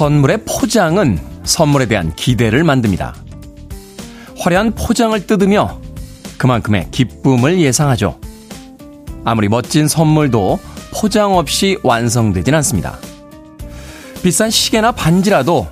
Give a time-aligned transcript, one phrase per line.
[0.00, 3.14] 선물의 포장은 선물에 대한 기대를 만듭니다.
[4.38, 5.78] 화려한 포장을 뜯으며
[6.38, 8.18] 그만큼의 기쁨을 예상하죠.
[9.26, 10.58] 아무리 멋진 선물도
[10.94, 12.96] 포장 없이 완성되진 않습니다.
[14.22, 15.68] 비싼 시계나 반지라도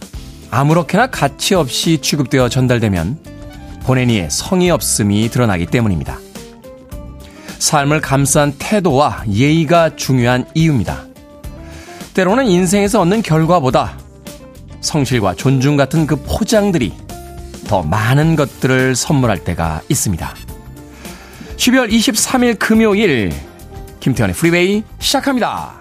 [0.50, 3.18] 아무렇게나 가치 없이 취급되어 전달되면
[3.84, 6.18] 보낸 이의 성의 없음이 드러나기 때문입니다.
[7.60, 11.04] 삶을 감싼 태도와 예의가 중요한 이유입니다.
[12.12, 13.96] 때로는 인생에서 얻는 결과보다
[14.80, 16.92] 성실과 존중 같은 그 포장들이
[17.66, 20.34] 더 많은 것들을 선물할 때가 있습니다.
[21.56, 23.32] 12월 23일 금요일
[24.00, 25.78] 김태훈의 프리웨이 시작합니다.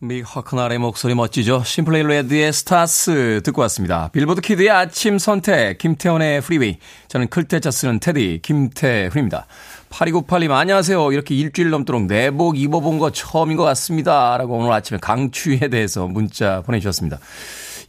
[0.00, 1.64] 믹 허크날의 목소리 멋지죠?
[1.64, 4.08] Simply Red의 Stars 듣고 왔습니다.
[4.12, 9.46] Billboard Kid의 아침 선택 김태훈의 프리웨이 저는 클 태 자 쓰는 테디 김태훈입니다.
[9.90, 11.10] 8298님 안녕하세요.
[11.12, 14.38] 이렇게 일주일 넘도록 내복 입어본 거 처음인 것 같습니다.
[14.38, 17.18] 라고 오늘 아침에 강추위에 대해서 문자 보내주셨습니다.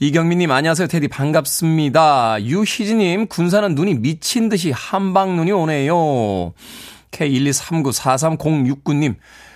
[0.02, 0.88] 이경민님 안녕하세요.
[0.88, 2.42] 테디 반갑습니다.
[2.42, 6.54] 유희진님 군산은 눈이 미친 듯이 함박눈이 오네요.
[7.12, 9.16] K123943069님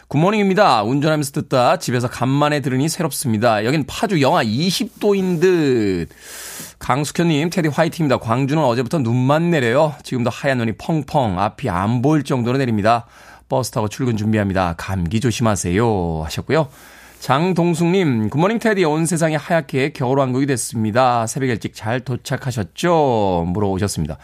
[0.09, 0.83] good morning입니다.
[0.83, 3.63] 운전하면서 듣다 집에서 간만에 들으니 새롭습니다.
[3.63, 6.09] 여긴 파주 영하 20도인 듯.
[6.77, 8.17] 강숙현님, 테디 화이팅입니다.
[8.17, 9.95] 광주는 어제부터 눈만 내려요.
[10.03, 13.05] 지금도 하얀 눈이 펑펑 앞이 안 보일 정도로 내립니다.
[13.47, 14.75] 버스 타고 출근 준비합니다.
[14.77, 16.23] 감기 조심하세요.
[16.25, 16.67] 하셨고요.
[17.23, 21.25] 장동숙님, 굿모닝 테디 온 세상이 하얗게 겨울왕국이 됐습니다.
[21.25, 23.45] 새벽 일찍 잘 도착하셨죠?
[23.47, 24.17] 물어오셨습니다.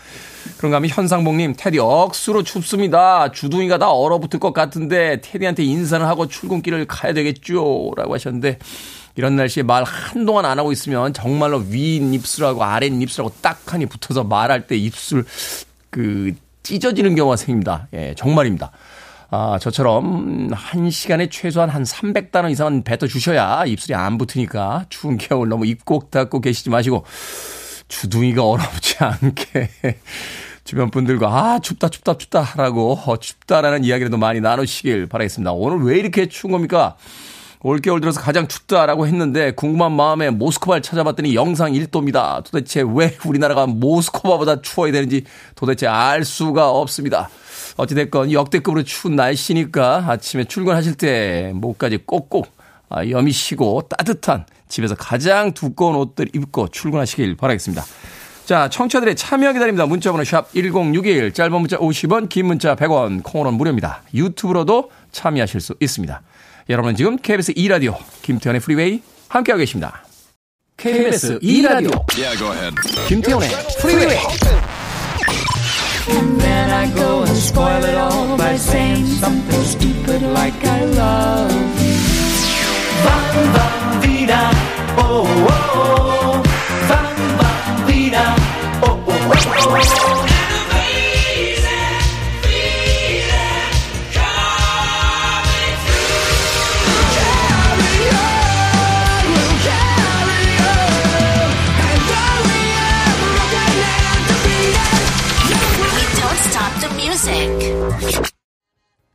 [0.57, 3.31] 그런가 하면 현상봉님, 테디 억수로 춥습니다.
[3.31, 7.93] 주둥이가 다 얼어붙을 것 같은데 테디한테 인사를 하고 출근길을 가야 되겠죠?
[7.95, 8.59] 라고 하셨는데
[9.15, 14.67] 이런 날씨에 말 한동안 안 하고 있으면 정말로 윗 입술하고 아랫 입술하고 딱하니 붙어서 말할
[14.67, 15.23] 때 입술
[15.89, 17.87] 그 찢어지는 경우가 생깁니다.
[17.93, 18.71] 예, 정말입니다.
[19.31, 25.49] 아, 저처럼 한 시간에 최소한 한 300단원 이상은 뱉어 주셔야 입술이 안 붙으니까 추운 겨울
[25.49, 27.05] 너무 입 꼭 닫고 계시지 마시고
[27.87, 29.69] 주둥이가 얼어붙지 않게
[30.63, 35.51] 주변 분들과 아 춥다 춥다 춥다라고 어, 춥다라는 이야기라도 많이 나누시길 바라겠습니다.
[35.53, 36.95] 오늘 왜 이렇게 추운 겁니까?
[37.61, 42.41] 올겨울 들어서 가장 춥다라고 했는데 궁금한 마음에 모스크바를 찾아봤더니 영상 1도입니다.
[42.45, 45.25] 도대체 왜 우리나라가 모스크바보다 추워야 되는지
[45.55, 47.29] 도대체 알 수가 없습니다.
[47.75, 52.47] 어찌됐건 역대급으로 추운 날씨니까 아침에 출근하실 때 목까지 꼭꼭
[52.87, 57.83] 아, 여미시고 따뜻한 집에서 가장 두꺼운 옷들 입고 출근하시길 바라겠습니다.
[58.45, 59.85] 자, 청취자들의 참여 기다립니다.
[59.85, 64.01] 문자번호 샵 1061, 짧은 문자 50원, 긴 문자 100원, 콩으로는 무료입니다.
[64.13, 66.21] 유튜브로도 참여하실 수 있습니다.
[66.69, 70.03] 여러분은 지금 KBS 2라디오 김태현의 프리웨이 함께하고 계십니다.
[70.77, 72.37] KBS 2라디오 yeah,
[73.07, 73.49] 김태현의
[73.81, 74.17] 프리웨이
[76.09, 81.51] And then I go and spoil it all by saying something stupid like I love.
[83.03, 84.51] Bam, bam, vida,
[84.97, 86.43] oh, oh, oh.
[86.87, 88.35] Bam, bam, vida,
[88.83, 89.98] oh, oh, oh, oh.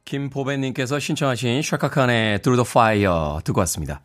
[0.04, 4.02] 김보배님께서 신청하신 샤카칸의 Through the Fire 듣고 왔습니다.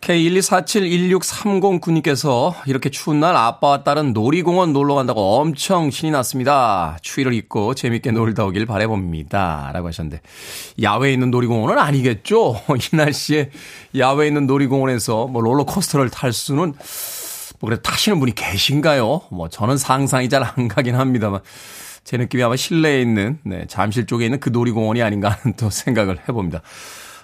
[0.00, 6.96] K124716309님께서 이렇게 추운 날 아빠와 딸은 놀이공원 놀러 간다고 엄청 신이 났습니다.
[7.02, 9.70] 추위를 잊고 재밌게 놀다 오길 바래봅니다.
[9.72, 10.20] 라고 하셨는데
[10.82, 12.60] 야외에 있는 놀이공원은 아니겠죠?
[12.76, 13.50] 이 날씨에
[13.96, 16.74] 야외에 있는 놀이공원에서 뭐 롤러코스터를 탈 수는
[17.60, 19.22] 뭐 그래 타시는 분이 계신가요?
[19.30, 21.40] 뭐 저는 상상이 잘 안 가긴 합니다만
[22.04, 26.18] 제 느낌이 아마 실내에 있는 네, 잠실 쪽에 있는 그 놀이공원이 아닌가 하는 또 생각을
[26.28, 26.60] 해봅니다.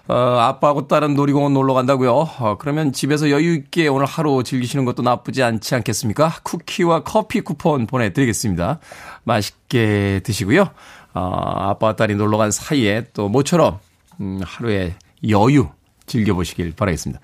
[0.08, 2.12] 어, 아빠하고 딸은 놀이공원 놀러 간다고요.
[2.12, 6.32] 어, 그러면 집에서 여유 있게 오늘 하루 즐기시는 것도 나쁘지 않지 않겠습니까?
[6.42, 8.80] 쿠키와 커피 쿠폰 보내드리겠습니다.
[9.22, 10.70] 맛있게 드시고요.
[11.14, 13.78] 어, 아빠와 딸이 놀러 간 사이에 또 모처럼
[14.20, 14.94] 음, 하루의
[15.28, 15.68] 여유
[16.06, 17.20] 즐겨보시길 바라겠습니다.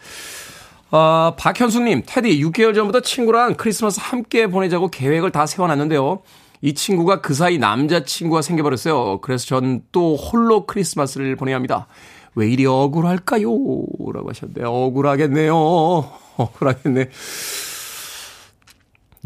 [0.92, 6.22] 어, 박현숙님, 테디 6개월 전부터 친구랑 크리스마스 함께 보내자고 계획을 다 세워놨는데요.
[6.66, 9.20] 이 친구가 그 사이 남자친구가 생겨버렸어요.
[9.20, 11.86] 그래서 전 또 홀로 크리스마스를 보내야 합니다.
[12.34, 13.44] 왜 이리 억울할까요?
[14.12, 15.54] 라고 하셨는데, 억울하겠네요.
[16.36, 17.08] 억울하겠네.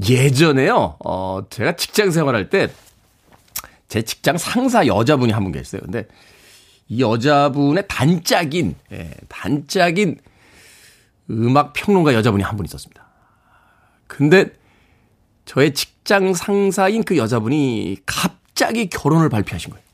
[0.09, 2.69] 예전에요, 어, 제가 직장 생활할 때,
[3.89, 5.81] 제 직장 상사 여자분이 한 분 계셨어요.
[5.83, 6.07] 근데,
[6.89, 10.19] 이 여자분의 단짝인, 예, 단짝인
[11.31, 13.03] 음악 평론가 여자분이 한 분 있었습니다.
[14.07, 14.51] 근데,
[15.51, 19.85] 저의 직장 상사인 그 여자분이 갑자기 결혼을 발표하신 거예요.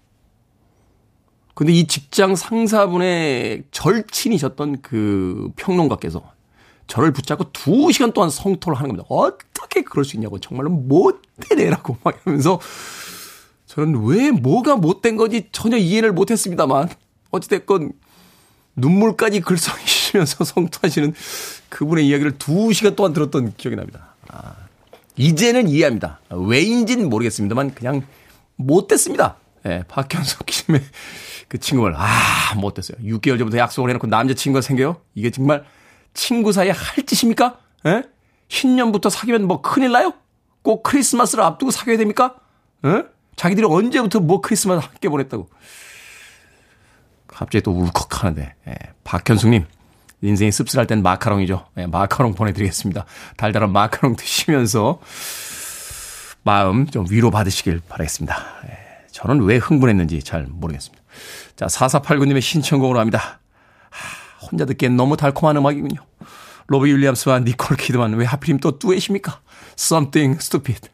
[1.55, 6.31] 근데 이 직장 상사분의 절친이셨던 그 평론가께서
[6.89, 9.07] 저를 붙잡고 두 시간 동안 성토를 하는 겁니다.
[9.09, 12.61] 어떻게 그럴 수 있냐고 정말로 못되네라고 막 하면서
[13.65, 16.91] 저는 왜 뭐가 못된 건지 전혀 이해를 못했습니다만
[17.31, 17.93] 어찌됐건
[18.75, 21.15] 눈물까지 글썽이시면서 성토하시는
[21.71, 24.17] 그분의 이야기를 두 시간 동안 들었던 기억이 납니다.
[24.29, 24.66] 아,
[25.17, 26.21] 이제는 이해합니다.
[26.31, 28.03] 왜인지는 모르겠습니다만 그냥
[28.57, 29.37] 못됐습니다.
[29.65, 30.87] 예, 네, 박현석 기님의
[31.49, 32.99] 그 친구를 아 못됐어요.
[32.99, 35.01] 6개월 전부터 약속을 해놓고 남자친구가 생겨요.
[35.15, 35.65] 이게 정말
[36.15, 37.59] 친구 사이에 할 짓입니까?
[37.87, 38.03] 예?
[38.49, 40.13] 신년부터 사귀면 뭐 큰일 나요?
[40.63, 42.37] 꼭 크리스마스를 앞두고 사귀어야 됩니까?
[42.85, 43.05] 예?
[43.37, 45.49] 자기들이 언제부터 뭐 크리스마스 함께 보냈다고.
[47.27, 48.75] 갑자기 또 울컥하는데 예,
[49.05, 49.67] 박현숙님
[50.23, 51.67] 인생이 씁쓸할 땐 마카롱이죠.
[51.79, 53.05] 예, 마카롱 보내드리겠습니다.
[53.37, 55.01] 달달한 마카롱 드시면서
[56.43, 58.37] 마음 좀 위로 받으시길 바라겠습니다.
[58.69, 61.03] 예, 저는 왜 흥분했는지 잘 모르겠습니다.
[61.57, 63.41] 자 4489님의 신청곡으로 합니다.
[63.91, 66.01] 하, 혼자 듣기엔 너무 달콤한 음악이군요.
[66.69, 69.41] 로비 윌리엄스와 니콜 키드만 왜 하필이면 또 듀엣입니까?
[69.79, 70.89] Something Stupid.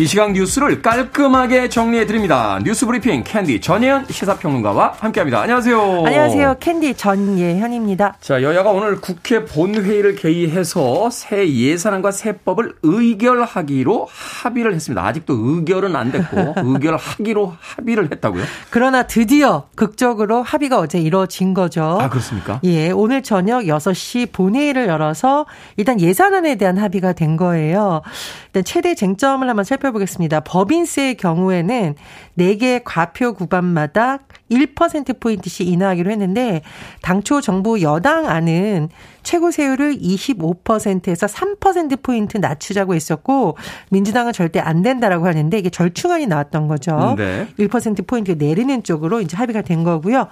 [0.00, 2.58] 이 시각 뉴스를 깔끔하게 정리해 드립니다.
[2.64, 5.42] 뉴스 브리핑 캔디 전예현 시사평론가와 함께합니다.
[5.42, 6.04] 안녕하세요.
[6.06, 6.56] 안녕하세요.
[6.58, 8.16] 캔디 전예현입니다.
[8.18, 15.04] 자, 여야가 오늘 국회 본회의를 개의해서 새 예산안과 세법을 의결하기로 합의를 했습니다.
[15.04, 18.42] 아직도 의결은 안 됐고 의결하기로 합의를 했다고요?
[18.70, 21.98] 그러나 드디어 극적으로 합의가 어제 이루어진 거죠.
[22.00, 22.60] 아, 그렇습니까?
[22.64, 25.44] 예, 오늘 저녁 6시 본회의를 열어서
[25.76, 28.00] 일단 예산안에 대한 합의가 된 거예요.
[28.46, 30.40] 일단 최대 쟁점을 한번 살펴 보겠습니다.
[30.40, 31.94] 법인세의 경우에는
[32.38, 34.18] 4개 과표 구간마다
[34.50, 36.62] 1%포인트씩 인하하기로 했는데
[37.02, 38.88] 당초 정부 여당 안은
[39.22, 43.56] 최고 세율을 25%에서 3%포인트 낮추자고 했었고
[43.90, 47.14] 민주당은 절대 안 된다라고 하는데 이게 절충안이 나왔던 거죠.
[47.16, 47.46] 네.
[47.58, 50.28] 1%포인트 내리는 쪽으로 이제 합의가 된 거고요.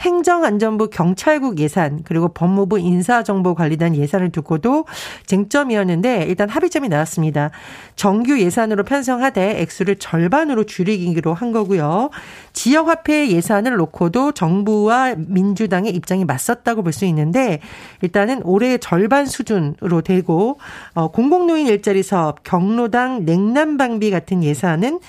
[0.00, 4.84] 행정안전부 경찰국 예산 그리고 법무부 인사정보관리단 예산을 두고도
[5.26, 7.50] 쟁점이었는데 일단 합의점이 나왔습니다.
[7.96, 12.10] 정규 예산으로 편성하되 액수를 절반으로 줄이기로 한 거고요.
[12.52, 17.60] 지역화폐 예산을 놓고도 정부와 민주당의 입장이 맞섰다고 볼 수 있는데
[18.02, 20.58] 일단은 올해 절반 수준으로 되고
[20.94, 25.00] 어, 공공노인 일자리 사업, 경로당 냉난방비 같은 예산은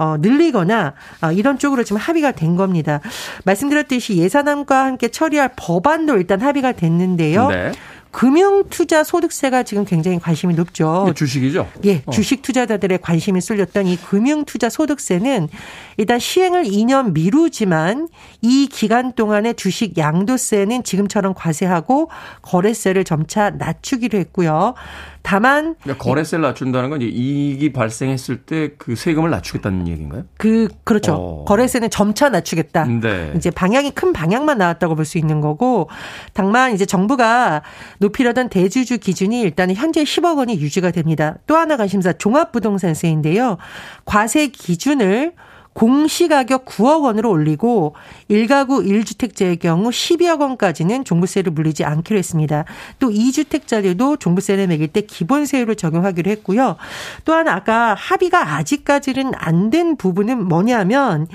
[0.00, 3.00] 어, 늘리거나 어, 이런 쪽으로 지금 합의가 된 겁니다.
[3.44, 7.48] 말씀드렸듯이 예산안과 함께 처리할 법안도 일단 합의가 됐는데요.
[7.48, 7.72] 네.
[8.10, 11.12] 금융투자 소득세가 지금 굉장히 관심이 높죠.
[11.14, 11.68] 주식이죠?
[11.84, 12.10] 예, 어.
[12.10, 15.48] 주식 투자자들의 관심이 쏠렸던 이 금융투자 소득세는
[15.96, 18.08] 일단 시행을 2년 미루지만
[18.40, 22.10] 이 기간 동안의 주식 양도세는 지금처럼 과세하고
[22.42, 24.74] 거래세를 점차 낮추기로 했고요.
[25.22, 30.24] 다만 그러니까 거래세를 낮춘다는 건 이제 이익이 발생했을 때 그 세금을 낮추겠다는 얘기인가요?
[30.38, 31.14] 그 그렇죠.
[31.14, 31.44] 어.
[31.44, 32.84] 거래세는 점차 낮추겠다.
[32.86, 33.32] 네.
[33.36, 35.88] 이제 방향이 큰 방향만 나왔다고 볼 수 있는 거고
[36.32, 37.62] 다만 이제 정부가
[37.98, 41.36] 높이려던 대주주 기준이 일단은 현재 10억 원이 유지가 됩니다.
[41.46, 43.58] 또 하나 관심사 종합부동산세인데요.
[44.04, 45.32] 과세 기준을
[45.72, 47.94] 공시가격 9억 원으로 올리고
[48.28, 52.64] 1가구 1주택자의 경우 12억 원까지는 종부세를 물리지 않기로 했습니다.
[52.98, 56.76] 또 2주택자들도 종부세를 매길 때 기본세율을 적용하기로 했고요.
[57.24, 61.28] 또 하나 아까 합의가 아직까지는 안 된 부분은 뭐냐면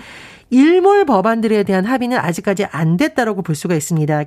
[0.50, 4.24] 일몰 법안들에 대한 합의는 아직까지 안 됐다라고 볼 수가 있습니다.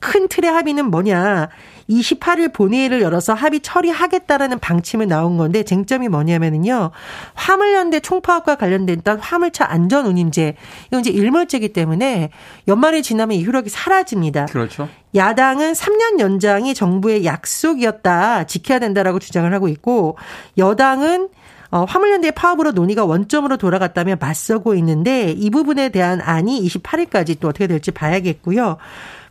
[0.00, 1.48] 큰 틀의 합의는 뭐냐.
[1.88, 6.90] 28일 본회의를 열어서 합의 처리하겠다라는 방침을 나온 건데 쟁점이 뭐냐면은요.
[7.34, 10.56] 화물연대 총파업과 관련된 화물차 안전운임제.
[10.88, 12.30] 이건 이제 일몰제기 때문에
[12.68, 14.46] 연말이 지나면 이 효력이 사라집니다.
[14.46, 14.88] 그렇죠.
[15.14, 18.44] 야당은 3년 연장이 정부의 약속이었다.
[18.44, 20.16] 지켜야 된다라고 주장을 하고 있고
[20.58, 21.28] 여당은
[21.70, 27.66] 어, 화물연대 파업으로 논의가 원점으로 돌아갔다며 맞서고 있는데 이 부분에 대한 안이 28일까지 또 어떻게
[27.66, 28.76] 될지 봐야겠고요.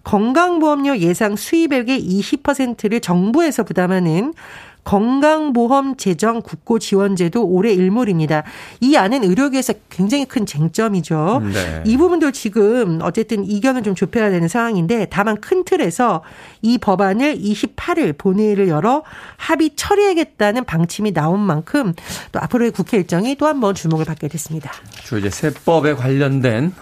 [0.03, 4.33] 건강보험료 예상 수입액의 20%를 정부에서 부담하는
[4.83, 8.43] 건강보험 재정 국고 지원제도 올해 일몰입니다.
[8.81, 11.41] 이 안은 의료계에서 굉장히 큰 쟁점이죠.
[11.53, 11.83] 네.
[11.85, 16.23] 이 부분도 지금 어쨌든 이견을 좀 좁혀야 되는 상황인데 다만 큰 틀에서
[16.61, 19.03] 이 법안을 28일 본회의를 열어
[19.37, 21.93] 합의 처리하겠다는 방침이 나온 만큼
[22.31, 24.71] 또 앞으로의 국회 일정이 또 한 번 주목을 받게 됐습니다.
[25.03, 26.73] 주 이제 세법에 관련된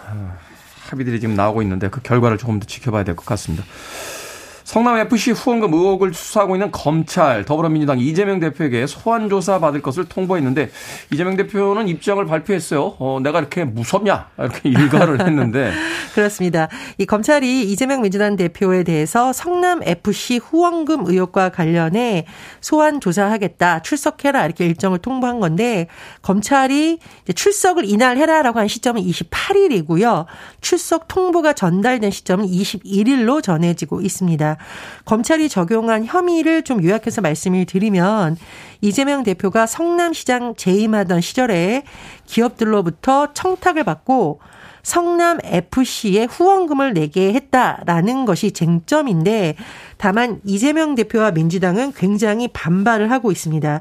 [0.90, 3.64] 합의들이 지금 나오고 있는데 그 결과를 조금 더 지켜봐야 될 것 같습니다.
[4.68, 10.68] 성남FC 후원금 의혹을 수사하고 있는 검찰, 더불어민주당 이재명 대표에게 소환 조사 받을 것을 통보했는데
[11.10, 12.96] 이재명 대표는 입장을 발표했어요.
[12.98, 14.28] 어, 내가 이렇게 무섭냐?
[14.36, 15.72] 이렇게 일가를 했는데
[16.14, 16.68] 그렇습니다.
[16.98, 22.26] 이 검찰이 이재명 민주당 대표에 대해서 성남FC 후원금 의혹과 관련해
[22.60, 23.80] 소환 조사하겠다.
[23.80, 24.44] 출석해라.
[24.44, 25.86] 이렇게 일정을 통보한 건데
[26.20, 26.98] 검찰이
[27.34, 30.26] 출석을 이날해라라고 한 시점은 28일이고요.
[30.60, 34.57] 출석 통보가 전달된 시점은 21일로 전해지고 있습니다.
[35.04, 38.36] 검찰이 적용한 혐의를 좀 요약해서 말씀을 드리면
[38.80, 41.82] 이재명 대표가 성남시장 재임하던 시절에
[42.26, 44.40] 기업들로부터 청탁을 받고
[44.82, 49.56] 성남 FC에 후원금을 내게 했다라는 것이 쟁점인데
[49.98, 53.80] 다만 이재명 대표와 민주당은 굉장히 반발을 하고 있습니다.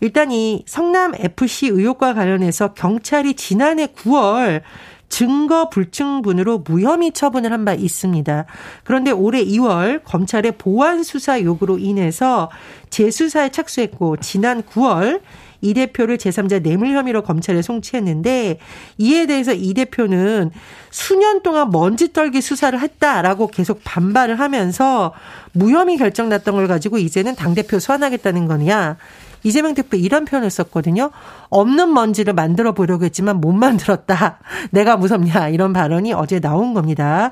[0.00, 4.62] 일단 이 성남 FC 의혹과 관련해서 경찰이 지난해 9월
[5.08, 8.46] 증거 불충분으로 무혐의 처분을 한 바 있습니다.
[8.84, 12.50] 그런데 올해 2월 검찰의 보안 수사 요구로 인해서
[12.90, 15.20] 재수사에 착수했고 지난 9월
[15.60, 18.60] 이 대표를 제3자 뇌물 혐의로 검찰에 송치했는데
[18.98, 20.52] 이에 대해서 이 대표는
[20.90, 25.12] 수년 동안 먼지 떨기 수사를 했다라고 계속 반발을 하면서
[25.52, 28.96] 무혐의 결정 났던 걸 가지고 이제는 당대표 소환하겠다는 거냐.
[29.42, 31.10] 이재명 대표 이런 표현을 썼거든요.
[31.50, 34.38] 없는 먼지를 만들어 보려고 했지만 못 만들었다.
[34.70, 35.48] 내가 무섭냐.
[35.48, 37.30] 이런 발언이 어제 나온 겁니다.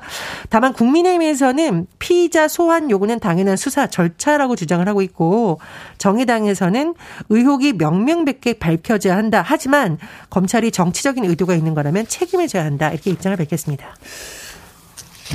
[0.49, 5.59] 다만 국민의힘에서는 피의자 소환 요구는 당연한 수사 절차라고 주장을 하고 있고
[5.97, 6.95] 정의당에서는
[7.29, 9.43] 의혹이 명명백계 밝혀져야 한다.
[9.45, 9.97] 하지만
[10.29, 12.89] 검찰이 정치적인 의도가 있는 거라면 책임을 져야 한다.
[12.91, 13.95] 이렇게 입장을 밝혔습니다.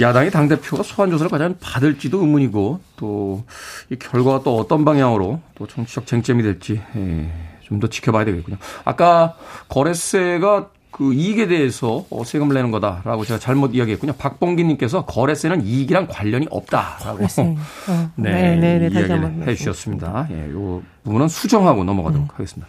[0.01, 3.45] 야당의 당대표가 소환조사를 과연 받을지도 의문이고 또
[3.91, 7.31] 이 결과가 또 어떤 방향으로 또 정치적 쟁점이 될지 예,
[7.63, 8.57] 좀더 지켜봐야 되겠군요.
[8.85, 9.37] 아까
[9.69, 14.13] 거래세가 그 이익에 대해서 어, 세금을 내는 거다라고 제가 잘못 이야기했군요.
[14.15, 17.57] 박봉기님께서 거래세는 이익이랑 관련이 없다라고 어.
[18.17, 20.29] 네, 네, 네, 이야기를 해주셨습니다.
[20.31, 22.29] 예, 요 부분은 수정하고 넘어가도록 음.
[22.33, 22.69] 하겠습니다.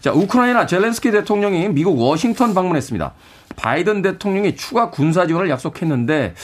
[0.00, 3.14] 자, 우크라이나 젤렌스키 대통령이 미국 워싱턴 방문했습니다.
[3.56, 6.34] 바이든 대통령이 추가 군사 지원을 약속했는데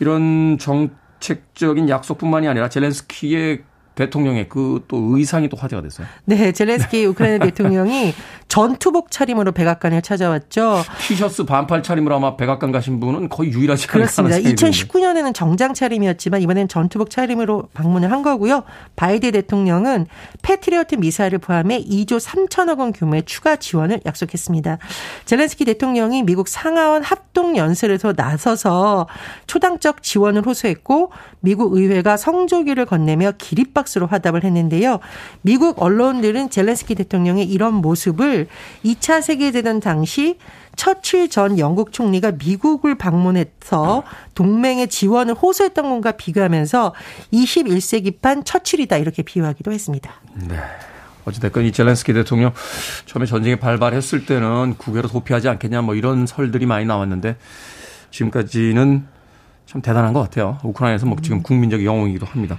[0.00, 3.62] 이런 정책적인 약속뿐만이 아니라 젤렌스키의
[3.98, 6.06] 대통령의 그 또 의상이 또 화제가 됐어요.
[6.24, 8.14] 네, 젤렌스키 우크라이나 대통령이
[8.48, 10.82] 전투복 차림으로 백악관에 찾아왔죠.
[11.00, 14.38] 티셔츠 반팔 차림으로 아마 백악관 가신 분은 거의 유일하지 않을까 그렇습니다.
[14.38, 18.64] 2019년에는 정장 차림이었지만 이번엔 전투복 차림으로 방문을 한 거고요.
[18.96, 20.06] 바이든 대통령은
[20.42, 24.78] 패트리어트 미사일을 포함해 2조 3천억 원 규모의 추가 지원을 약속했습니다.
[25.26, 29.08] 젤렌스키 대통령이 미국 상하원 합동 연설에서 나서서
[29.46, 35.00] 초당적 지원을 호소했고 미국 의회가 성조기를 건네며 기립박 수로 화답을 했는데요.
[35.42, 38.46] 미국 언론들은 젤렌스키 대통령의 이런 모습을
[38.84, 40.38] 2차 세계대전 당시
[40.76, 44.04] 처칠 전 영국 총리가 미국을 방문해서
[44.34, 46.94] 동맹의 지원을 호소했던 것과 비교하면서
[47.32, 50.12] 21세기판 처칠이다 이렇게 비유하기도 했습니다.
[50.46, 50.56] 네.
[51.24, 52.52] 어찌됐건 이 젤렌스키 대통령
[53.06, 57.36] 처음에 전쟁에 발발했을 때는 국외로 도피하지 않겠냐 뭐 이런 설들이 많이 나왔는데
[58.10, 59.06] 지금까지는
[59.66, 60.58] 참 대단한 것 같아요.
[60.62, 62.58] 우크라이나에서 뭐 지금 국민적 영웅이기도 합니다.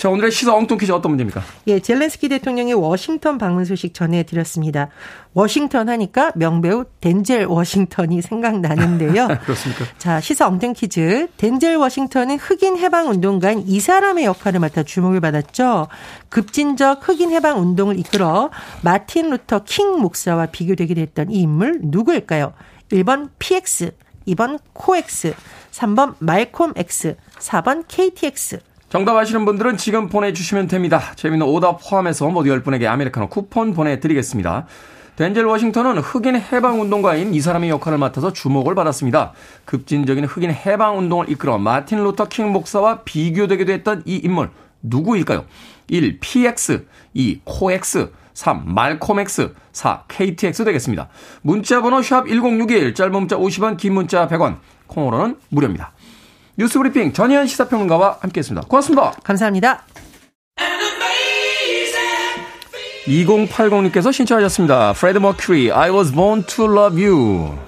[0.00, 1.42] 자, 오늘의 시사 엉뚱 퀴즈 어떤 문제입니까?
[1.66, 4.88] 예, 젤렌스키 대통령의 워싱턴 방문 소식 전해드렸습니다.
[5.34, 9.28] 워싱턴 하니까 명배우 덴젤 워싱턴이 생각나는데요.
[9.44, 9.84] 그렇습니까?
[9.98, 11.28] 자, 시사 엉뚱 퀴즈.
[11.36, 15.88] 덴젤 워싱턴은 흑인 해방 운동가인 이 사람의 역할을 맡아 주목을 받았죠.
[16.30, 18.48] 급진적 흑인 해방 운동을 이끌어
[18.80, 22.54] 마틴 루터 킹 목사와 비교되기도 했던 이 인물 누구일까요?
[22.90, 23.92] 1번 PX,
[24.28, 25.34] 2번 코엑스,
[25.72, 28.60] 3번 말콤 X, 4번 KTX.
[28.90, 31.00] 정답 아시는 분들은 지금 보내주시면 됩니다.
[31.14, 34.66] 재미있는 오답 포함해서 모두 10분에게 아메리카노 쿠폰 보내드리겠습니다.
[35.14, 39.32] 덴젤 워싱턴은 흑인 해방운동가인 이 사람의 역할을 맡아서 주목을 받았습니다.
[39.64, 44.50] 급진적인 흑인 해방운동을 이끌어 마틴 루터 킹 목사와 비교되기도 했던 이 인물
[44.82, 45.44] 누구일까요?
[45.86, 46.18] 1.
[46.18, 47.42] PX 2.
[47.44, 48.74] 코엑스 3.
[48.74, 50.02] 말콤엑스 4.
[50.08, 51.08] KTX 되겠습니다.
[51.42, 54.56] 문자번호 샵 1061 짧은 문자 50원 긴 문자 100원
[54.88, 55.92] 콩으로는 무료입니다.
[56.60, 58.68] 뉴스브리핑 전예현 시사평론가와 함께했습니다.
[58.68, 59.12] 고맙습니다.
[59.24, 59.86] 감사합니다.
[63.06, 64.92] 2080님께서 신청하셨습니다.
[64.92, 67.58] 프레디 머큐리, I was born to love you.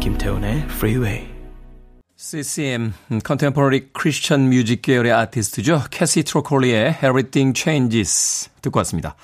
[0.00, 1.33] 김태훈의 Freeway.
[2.26, 5.82] CCM, Contemporary Christian Music 계열의 아티스트죠.
[5.90, 9.14] 캐시 트로콜리의 Everything Changes 듣고 왔습니다.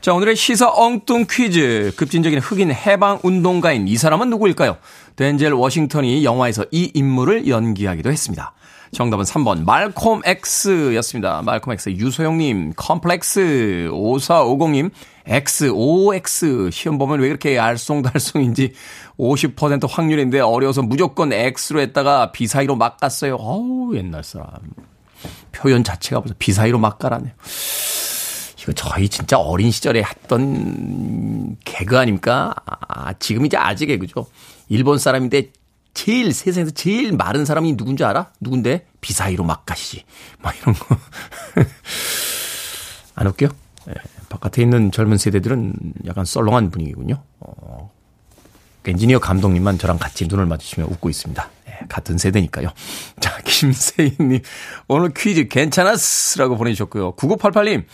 [0.00, 1.92] 자, 오늘의 시사 엉뚱 퀴즈.
[1.96, 4.78] 급진적인 흑인 해방 운동가인 이 사람은 누구일까요?
[5.16, 8.54] 덴젤 워싱턴이 영화에서 이 인물을 연기하기도 했습니다.
[8.92, 11.42] 정답은 3번 말콤 X였습니다.
[11.42, 14.90] 말콤 X 유소영님 컴플렉스 5450님
[15.26, 18.72] X OX 시험 보면 왜 그렇게 알쏭달쏭인지
[19.18, 23.34] 50% 확률인데 어려워서 무조건 X로 했다가 B 사이로 막 갔어요.
[23.36, 24.50] 어우 옛날 사람
[25.52, 27.32] 표현 자체가 벌써 B 사이로 막 가라네요.
[28.60, 32.54] 이거 저희 진짜 어린 시절에 했던 개그 아닙니까?
[32.66, 34.26] 아, 지금 이제 아직 개그죠.
[34.68, 35.52] 일본 사람인데
[35.94, 38.30] 제일 세상에서 제일 마른 사람이 누군지 알아?
[38.40, 38.86] 누군데?
[39.00, 40.04] 비사이로 막 가시지.
[40.40, 40.96] 막 이런 거.
[43.16, 43.48] 안 웃겨?
[43.88, 43.94] 예,
[44.28, 45.74] 바깥에 있는 젊은 세대들은
[46.06, 47.20] 약간 썰렁한 분위기군요.
[47.40, 47.90] 어,
[48.86, 51.50] 엔지니어 감독님만 저랑 같이 눈을 마주치며 웃고 있습니다.
[51.68, 52.68] 예, 같은 세대니까요.
[53.20, 54.40] 자, 김세희님.
[54.88, 56.42] 오늘 퀴즈 괜찮았어.
[56.42, 57.16] 라고 보내주셨고요.
[57.16, 57.84] 9988님.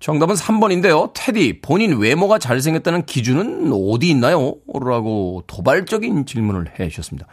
[0.00, 1.10] 정답은 3번인데요.
[1.12, 4.54] 테디, 본인 외모가 잘생겼다는 기준은 어디 있나요?
[4.72, 7.26] 라고 도발적인 질문을 해 주셨습니다.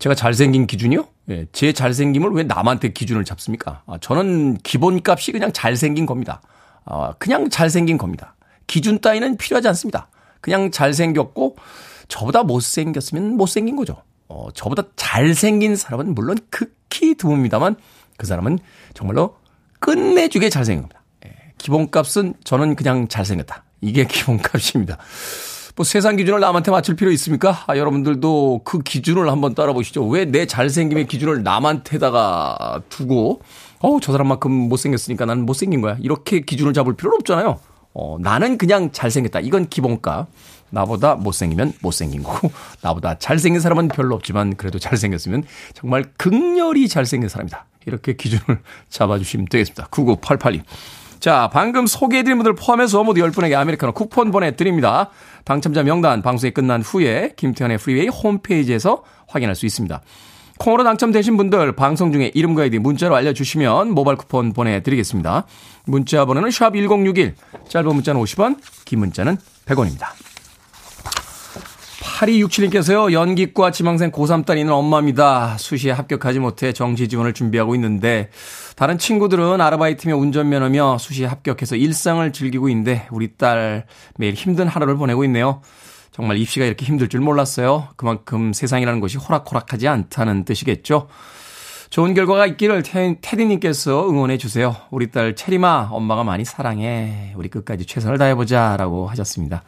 [0.00, 1.06] 제가 잘생긴 기준이요?
[1.30, 3.82] 예, 제 잘생김을 왜 남한테 기준을 잡습니까?
[3.86, 6.40] 아, 저는 기본값이 그냥 잘생긴 겁니다.
[6.84, 8.34] 아, 그냥 잘생긴 겁니다.
[8.66, 10.08] 기준 따위는 필요하지 않습니다.
[10.40, 11.56] 그냥 잘생겼고,
[12.08, 14.02] 저보다 못생겼으면 못생긴 거죠.
[14.28, 17.76] 어, 저보다 잘생긴 사람은 물론 극히 드뭅니다만,
[18.16, 18.58] 그 사람은
[18.94, 19.36] 정말로
[19.80, 21.02] 끝내주게 잘생긴 겁니다.
[21.58, 23.64] 기본값은 저는 그냥 잘생겼다.
[23.80, 24.96] 이게 기본값입니다.
[25.76, 27.64] 뭐 세상 기준을 남한테 맞출 필요 있습니까?
[27.68, 30.04] 아, 여러분들도 그 기준을 한번 따라보시죠.
[30.08, 33.42] 왜 내 잘생김의 기준을 남한테다가 두고,
[33.80, 35.96] 어우, 저 사람만큼 못생겼으니까 나는 못생긴 거야.
[36.00, 37.60] 이렇게 기준을 잡을 필요는 없잖아요.
[37.94, 39.40] 어, 나는 그냥 잘생겼다.
[39.40, 40.28] 이건 기본값.
[40.70, 42.50] 나보다 못생기면 못생긴 거고,
[42.82, 47.64] 나보다 잘생긴 사람은 별로 없지만, 그래도 잘생겼으면 정말 극렬히 잘생긴 사람이다.
[47.86, 49.88] 이렇게 기준을 잡아주시면 되겠습니다.
[49.88, 50.62] 9988님.
[51.20, 55.10] 자, 방금 소개해드린 분들 포함해서 모두 10분에게 아메리카노 쿠폰 보내드립니다.
[55.44, 60.00] 당첨자 명단 방송이 끝난 후에 김태훈의 프리웨이 홈페이지에서 확인할 수 있습니다.
[60.58, 65.46] 콩으로 당첨되신 분들 방송 중에 이름과 아이디 문자로 알려주시면 모바일 쿠폰 보내드리겠습니다.
[65.86, 67.34] 문자 번호는 샵 1061,
[67.68, 70.08] 짧은 문자는 50원, 긴 문자는 100원입니다.
[72.18, 75.56] 8267님께서요, 연기과 지망생 고3 딸 있는 엄마입니다.
[75.56, 78.30] 수시에 합격하지 못해 정시 지원을 준비하고 있는데,
[78.74, 85.22] 다른 친구들은 아르바이트며 운전면허며 수시에 합격해서 일상을 즐기고 있는데, 우리 딸 매일 힘든 하루를 보내고
[85.24, 85.62] 있네요.
[86.18, 87.90] 정말 입시가 이렇게 힘들 줄 몰랐어요.
[87.94, 91.06] 그만큼 세상이라는 것이 호락호락하지 않다는 뜻이겠죠.
[91.90, 94.74] 좋은 결과가 있기를 테디님께서 응원해 주세요.
[94.90, 97.32] 우리 딸 체리마 엄마가 많이 사랑해.
[97.36, 99.62] 우리 끝까지 최선을 다해보자 라고 하셨습니다.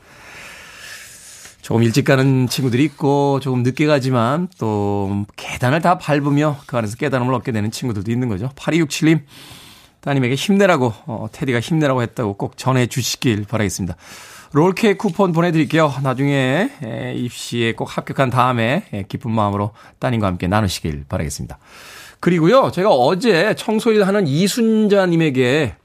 [1.62, 7.32] 조금 일찍 가는 친구들이 있고 조금 늦게 가지만 또 계단을 다 밟으며 그 안에서 깨달음을
[7.32, 8.50] 얻게 되는 친구들도 있는 거죠.
[8.56, 9.20] 8267님
[10.00, 13.94] 따님에게 힘내라고 어, 테디가 힘내라고 했다고 꼭 전해 주시길 바라겠습니다.
[14.52, 15.92] 롤케이크 쿠폰 보내드릴게요.
[16.02, 21.58] 나중에 에, 입시에 꼭 합격한 다음에 에, 기쁜 마음으로 따님과 함께 나누시길 바라겠습니다.
[22.18, 25.76] 그리고요, 제가 어제 청소일 하는 이순자님에게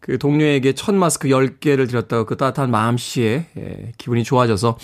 [0.00, 4.78] 그 동료에게 첫 마스크 10개를 드렸다가 그 따뜻한 마음씨에 에, 기분이 좋아져서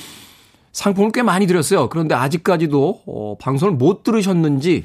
[0.72, 1.88] 상품을 꽤 많이 드렸어요.
[1.88, 4.84] 그런데 아직까지도 어, 방송을 못 들으셨는지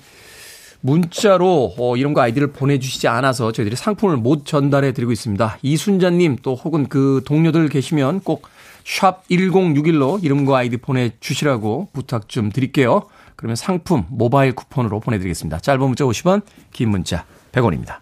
[0.82, 5.58] 문자로 어, 이름과 아이디를 보내주시지 않아서 저희들이 상품을 못 전달해 드리고 있습니다.
[5.62, 8.48] 이순자님 또 혹은 그 동료들 계시면 꼭
[8.90, 13.08] 샵 1061로 이름과 아이디 보내주시라고 부탁 좀 드릴게요.
[13.36, 15.60] 그러면 상품 모바일 쿠폰으로 보내드리겠습니다.
[15.60, 16.42] 짧은 문자 50원,
[16.74, 17.98] 긴 문자 100원입니다.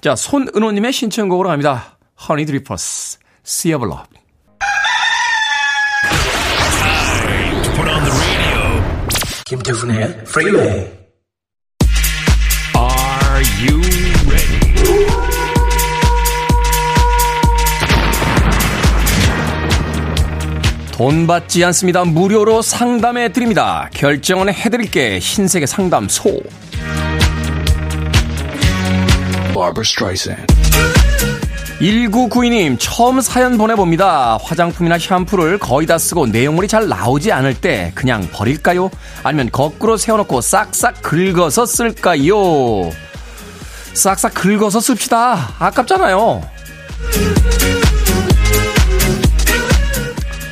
[0.00, 1.96] 자, 손은호님의 신청곡으로 갑니다.
[2.28, 4.18] 허니 드리퍼스, Sea of Love.
[9.46, 10.97] 김태훈의 프리웨이
[13.38, 13.78] Are you
[14.26, 14.58] ready?
[20.90, 22.04] 돈 받지 않습니다.
[22.04, 23.88] 무료로 상담해 드립니다.
[23.94, 25.20] 결정은 해드릴게.
[25.20, 26.42] 흰색의 상담소.
[29.54, 30.52] Barbara Streisand.
[31.80, 34.36] 1992님, 처음 사연 보내봅니다.
[34.42, 38.90] 화장품이나 샴푸를 거의 다 쓰고 내용물이 잘 나오지 않을 때 그냥 버릴까요?
[39.22, 42.90] 아니면 거꾸로 세워놓고 싹싹 긁어서 쓸까요?
[43.94, 45.54] 싹싹 긁어서 씁시다.
[45.58, 46.42] 아깝잖아요.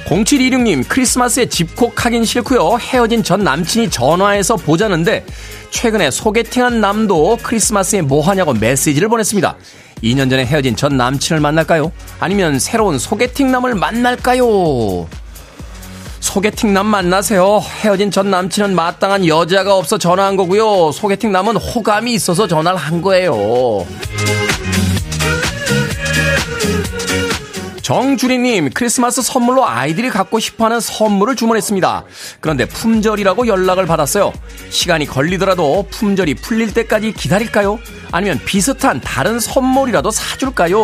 [0.07, 2.79] 0726님, 크리스마스에 집콕 하긴 싫고요.
[2.79, 5.25] 헤어진 전 남친이 전화해서 보자는데
[5.70, 9.57] 최근에 소개팅한 남도 크리스마스에 뭐 하냐고 메시지를 보냈습니다.
[10.05, 11.90] 2년 전에 헤어진 전 남친을 만날까요?
[12.20, 15.09] 아니면 새로운 소개팅 남을 만날까요?
[16.26, 17.62] 소개팅남 만나세요.
[17.80, 20.90] 헤어진 전 남친은 마땅한 여자가 없어 전화한 거고요.
[20.90, 23.86] 소개팅남은 호감이 있어서 전화를 한 거예요.
[27.80, 32.04] 정주리님, 크리스마스 선물로 아이들이 갖고 싶어하는 선물을 주문했습니다.
[32.40, 34.32] 그런데 품절이라고 연락을 받았어요.
[34.68, 37.78] 시간이 걸리더라도 품절이 풀릴 때까지 기다릴까요?
[38.10, 40.80] 아니면 비슷한 다른 선물이라도 사줄까요?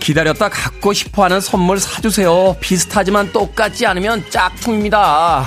[0.00, 2.56] 기다렸다 갖고 싶어 하는 선물 사주세요.
[2.60, 5.46] 비슷하지만 똑같지 않으면 짝퉁입니다.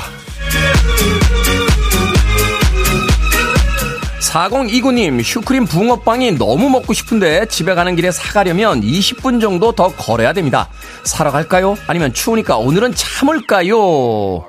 [4.22, 10.70] 4029님, 슈크림 붕어빵이 너무 먹고 싶은데 집에 가는 길에 사가려면 20분 정도 더 걸어야 됩니다.
[11.04, 11.76] 사러 갈까요?
[11.86, 14.46] 아니면 추우니까 오늘은 참을까요?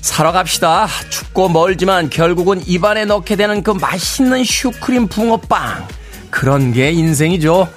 [0.00, 0.86] 사러 갑시다.
[1.10, 5.88] 춥고 멀지만 결국은 입안에 넣게 되는 그 맛있는 슈크림 붕어빵.
[6.30, 7.68] 그런 게 인생이죠.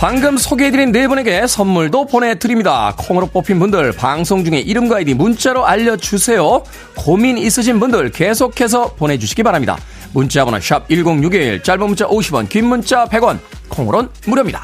[0.00, 2.94] 방금 소개해드린 네 분에게 선물도 보내드립니다.
[2.96, 6.64] 콩으로 뽑힌 분들 방송 중에 이름과 아이디 문자로 알려주세요.
[6.96, 9.76] 고민 있으신 분들 계속해서 보내주시기 바랍니다.
[10.14, 13.38] 문자번호 샵 1061, 짧은 문자 50원, 긴 문자 100원,
[13.68, 14.62] 콩으론 무료입니다.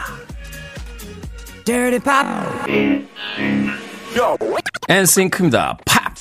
[4.88, 5.76] 엔싱크입니다.
[5.84, 6.14] 팝!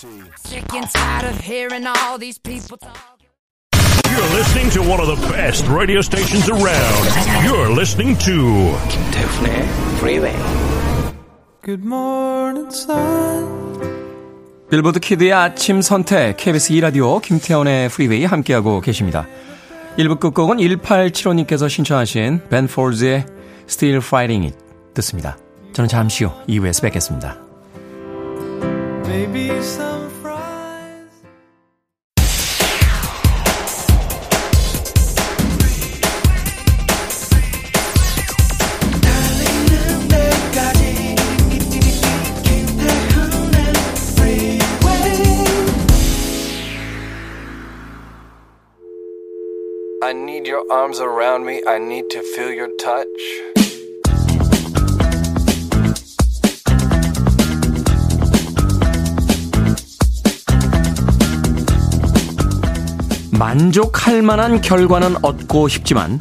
[4.15, 7.03] You're listening to one of the best radio stations around.
[7.43, 10.35] You're listening to 김태훈의 Freeway.
[11.61, 14.69] Good morning, sun.
[14.69, 19.27] 빌보드 kid의 아침 선택 KBS 2 라디오 김태훈의 프리웨이 함께하고 계십니다.
[19.97, 23.25] 1부 끝곡은 1875님께서 신청하신 벤 폴즈의
[23.67, 24.57] Still Fighting It
[24.93, 25.37] 듣습니다.
[25.73, 27.37] 저는 잠시 후 2부에서 뵙겠습니다.
[29.07, 29.94] I need
[50.55, 51.61] your arms around me.
[51.67, 53.05] I need to feel your touch.
[63.37, 66.19] 만족할 만한 결과는 얻고 싶지만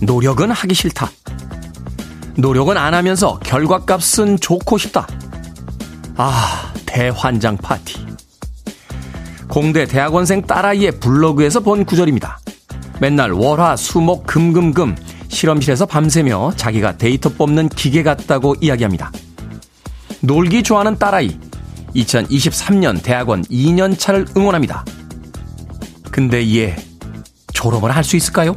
[0.00, 1.08] 노력은 하기 싫다.
[2.36, 5.06] 노력은 안 하면서 결과값은 좋고 싶다.
[6.16, 8.04] 아, 대환장 파티.
[9.48, 12.39] 공대 대학원생 딸아이의 블로그에서 본 구절입니다.
[13.00, 14.94] 맨날 월화 수목 금금금
[15.28, 19.10] 실험실에서 밤새며 자기가 데이터 뽑는 기계 같다고 이야기합니다.
[20.20, 21.38] 놀기 좋아하는 딸아이
[21.96, 24.84] 2023년 대학원 2년 차를 응원합니다.
[26.10, 26.76] 근데 얘
[27.54, 28.54] 졸업을 할 수 있을까요?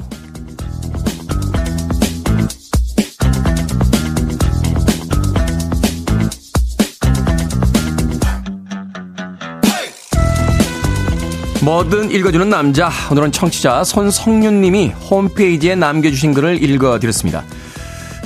[11.63, 12.91] 뭐든 읽어주는 남자.
[13.10, 17.45] 오늘은 청취자 손성윤님이 홈페이지에 남겨주신 글을 읽어드렸습니다.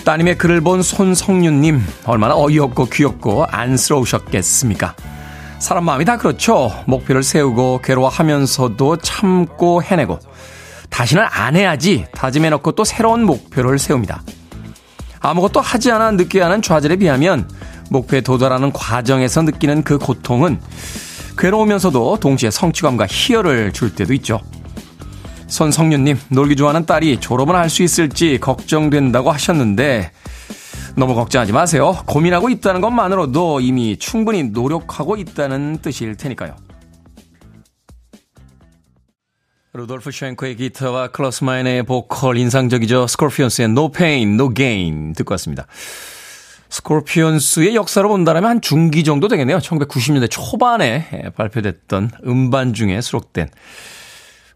[0.04, 4.96] 따님의 글을 본 손성윤님, 얼마나 어이없고 귀엽고 안쓰러우셨겠습니까?
[5.60, 6.72] 사람 마음이 다 그렇죠.
[6.88, 10.18] 목표를 세우고 괴로워하면서도 참고 해내고,
[10.90, 14.24] 다시는 안 해야지 다짐해놓고 또 새로운 목표를 세웁니다.
[15.20, 17.48] 아무것도 하지 않아 느껴야 하는 좌절에 비하면
[17.92, 20.60] 목표에 도달하는 과정에서 느끼는 그 고통은
[21.38, 24.42] 괴로우면서도 동시에 성취감과 희열을 줄 때도 있죠.
[25.48, 30.12] 손성윤님, 놀기 좋아하는 딸이 졸업을 할 수 있을지 걱정된다고 하셨는데,
[30.96, 31.96] 너무 걱정하지 마세요.
[32.08, 36.56] 고민하고 있다는 것만으로도 이미 충분히 노력하고 있다는 뜻일 테니까요.
[39.74, 43.06] 루돌프 쉥커의 기타와 클라우스 마이네의 보컬 인상적이죠.
[43.06, 45.68] 스콜피언스의 No Pain, No Gain 듣고 왔습니다.
[46.70, 49.60] 스콜피언스의 역사로 본다면 한 중기 정도 되겠네요.
[49.60, 53.50] 1990년대 초반에 발표됐던 음반 중에 수록된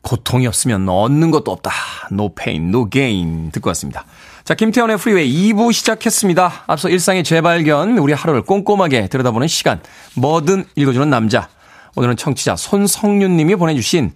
[0.02, 1.72] 고통이 없으면 얻는 것도 없다.
[2.12, 4.06] No pain, no gain 듣고 왔습니다.
[4.44, 6.64] 자, 김태훈의 프리웨이 2부 시작했습니다.
[6.68, 9.80] 앞서 일상의 재발견, 우리 하루를 꼼꼼하게 들여다보는 시간,
[10.16, 11.48] 뭐든 읽어주는 남자.
[11.96, 14.14] 오늘은 청취자 손성윤 님이 보내주신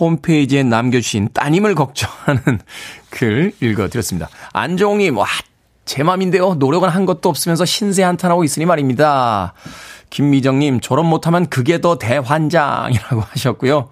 [0.00, 2.60] 홈페이지에 남겨주신 따님을 걱정하는
[3.10, 4.28] 글 읽어드렸습니다.
[4.52, 5.26] 안종님, 와,
[5.86, 6.54] 제 맘인데요.
[6.54, 9.54] 노력은 한 것도 없으면서 신세 한탄하고 있으니 말입니다.
[10.10, 13.88] 김미정님, 졸업 못하면 그게 더 대환장이라고 하셨고요.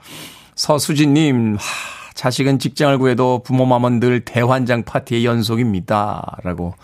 [0.57, 6.39] 서수진님, 하, 자식은 직장을 구해도 부모 맘은 늘 대환장 파티의 연속입니다.
[6.43, 6.75] 라고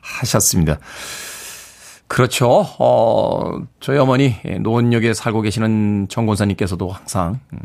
[0.00, 0.78] 하셨습니다.
[2.08, 2.66] 그렇죠.
[2.78, 7.58] 어, 저희 어머니, 예, 노원역에 살고 계시는 정권사님께서도 항상, 음,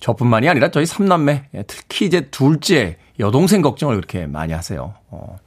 [0.00, 4.94] 저뿐만이 아니라 저희 삼남매, 예, 특히 이제 둘째 여동생 걱정을 그렇게 많이 하세요.
[5.10, 5.38] 어,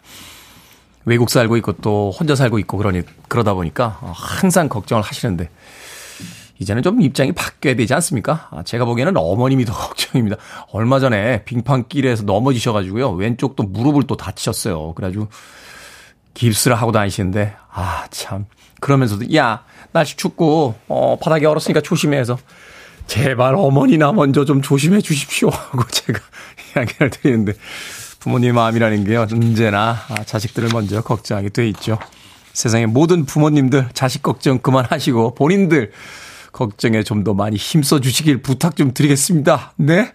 [1.07, 5.49] 외국 살고 있고 또 혼자 살고 있고 그러니 그러다 보니까 항상 걱정을 하시는데
[6.59, 8.49] 이제는 좀 입장이 바뀌어야 되지 않습니까?
[8.51, 10.35] 아, 제가 보기에는 어머님이 더 걱정입니다.
[10.73, 13.11] 얼마 전에 빙판길에서 넘어지셔가지고요.
[13.11, 14.93] 왼쪽 또 무릎을 또 다치셨어요.
[14.93, 15.27] 그래가지고
[16.33, 18.45] 깁스를 하고 다니시는데, 아, 참.
[18.79, 22.37] 그러면서도, 야, 날씨 춥고, 어, 바닥이 얼었으니까 조심해 해서,
[23.05, 25.49] 제발 어머니나 먼저 좀 조심해 주십시오.
[25.53, 26.19] 하고 제가
[26.75, 27.53] 이야기를 드리는데,
[28.19, 31.97] 부모님 마음이라는 게 언제나 아, 자식들을 먼저 걱정하게 돼 있죠.
[32.53, 35.91] 세상의 모든 부모님들 자식 걱정 그만하시고 본인들
[36.51, 39.73] 걱정에 좀 더 많이 힘써 주시길 부탁 좀 드리겠습니다.
[39.77, 40.11] 네.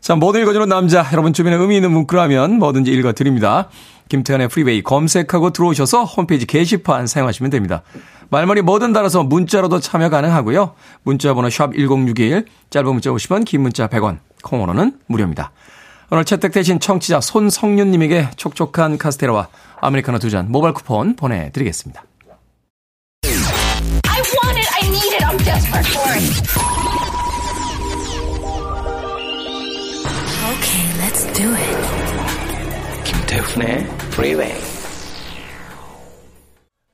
[0.00, 1.06] 자, 뭐든 읽어주는 남자.
[1.12, 3.68] 여러분 주변에 의미 있는 문구라면 뭐든지 읽어드립니다.
[4.08, 7.82] 김태훈의 프리웨이 검색하고 들어오셔서 홈페이지 게시판 사용하시면 됩니다.
[8.30, 10.74] 말머리 뭐든 달아서 문자로도 참여 가능하고요.
[11.02, 15.52] 문자 번호 샵 1061, 짧은 문자 50원, 긴 문자 100원, 콩으로는 무료입니다.
[16.10, 19.48] 오늘 채택되신 청취자 손성윤님에게 촉촉한 카스테라와
[19.80, 22.04] 아메리카노 두 잔 모바일 쿠폰 보내드리겠습니다.
[23.24, 23.30] I
[24.42, 26.50] want it, I need it, I'm desperate for it.
[30.50, 31.76] Okay, let's do it.
[33.04, 34.54] 김태훈의 Freeway.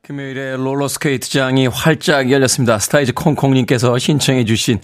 [0.03, 2.79] 금요일에 롤러스케이트장이 활짝 열렸습니다.
[2.79, 4.79] 스타이즈 콩콩님께서 신청해 주신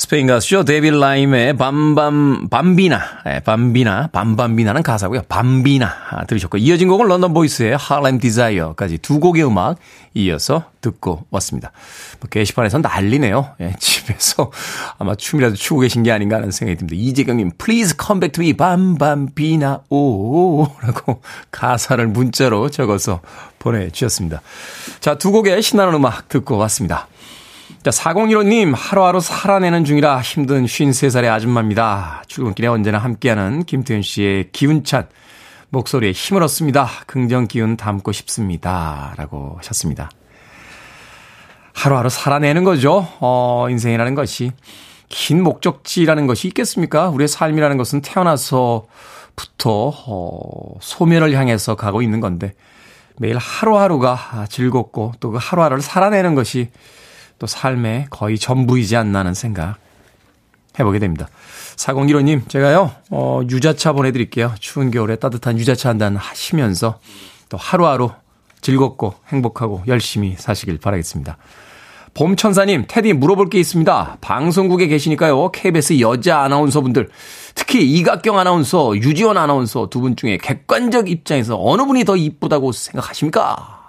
[0.00, 0.64] 스페인 가수죠.
[0.64, 3.02] 데이비드 라임의 밤밤, Bambina.
[3.26, 5.24] 네, Bambina, 밤Bambina는 가사고요.
[5.28, 9.76] Bambina 아, 들으셨고 이어진 곡은 런던 보이스의 Harlem Desire까지 두 곡의 음악
[10.14, 11.72] 이어서 듣고 왔습니다.
[12.18, 13.56] 뭐 게시판에서 난리네요.
[13.60, 14.50] 예, 집에서
[14.96, 16.96] 아마 춤이라도 추고 계신 게 아닌가 하는 생각이 듭니다.
[16.98, 21.20] 이재경님, please come back to me, 밤밤비나, 오, 라고
[21.52, 23.20] 가사를 문자로 적어서
[23.58, 24.40] 보내주셨습니다.
[25.00, 27.06] 자, 두 곡의 신나는 음악 듣고 왔습니다.
[27.82, 32.24] 자, 4015님, 하루하루 살아내는 중이라 힘든 53살의 아줌마입니다.
[32.26, 35.08] 출근길에 언제나 함께하는 김태현 씨의 기운찬
[35.70, 36.86] 목소리에 힘을 얻습니다.
[37.06, 39.14] 긍정 기운 담고 싶습니다.
[39.16, 40.10] 라고 하셨습니다.
[41.72, 43.08] 하루하루 살아내는 거죠.
[43.20, 44.52] 어, 인생이라는 것이.
[45.08, 47.08] 긴 목적지라는 것이 있겠습니까?
[47.08, 48.84] 우리의 삶이라는 것은 태어나서부터,
[49.66, 52.52] 어, 소멸을 향해서 가고 있는 건데,
[53.16, 56.68] 매일 하루하루가 즐겁고 또 그 하루하루를 살아내는 것이
[57.40, 59.76] 또 삶의 거의 전부이지 않나는 생각
[60.78, 61.26] 해보게 됩니다.
[61.76, 64.54] 4015님, 제가요, 어, 유자차 보내드릴게요.
[64.60, 67.00] 추운 겨울에 따뜻한 유자차 한 잔 하시면서
[67.48, 68.10] 또 하루하루
[68.60, 71.38] 즐겁고 행복하고 열심히 사시길 바라겠습니다.
[72.12, 74.18] 봄천사님, 테디 물어볼 게 있습니다.
[74.20, 77.08] 방송국에 계시니까요, KBS 여자 아나운서분들,
[77.54, 83.79] 특히 이각경 아나운서, 유지원 아나운서 두 분 중에 객관적 입장에서 어느 분이 더 이쁘다고 생각하십니까?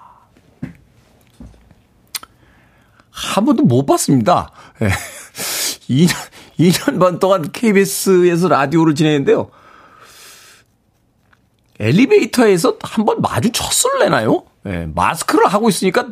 [3.12, 4.52] 한 번도 못 봤습니다.
[4.82, 4.88] 예.
[5.90, 6.16] 2년,
[6.60, 9.50] 2년 반 동안 KBS에서 라디오를 진행했는데요.
[11.80, 14.46] 엘리베이터에서 한 번 마주쳤을래나요?
[14.68, 16.10] 예, 마스크를 하고 있으니까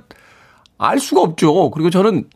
[0.78, 1.70] 알 수가 없죠.
[1.72, 2.28] 그리고 저는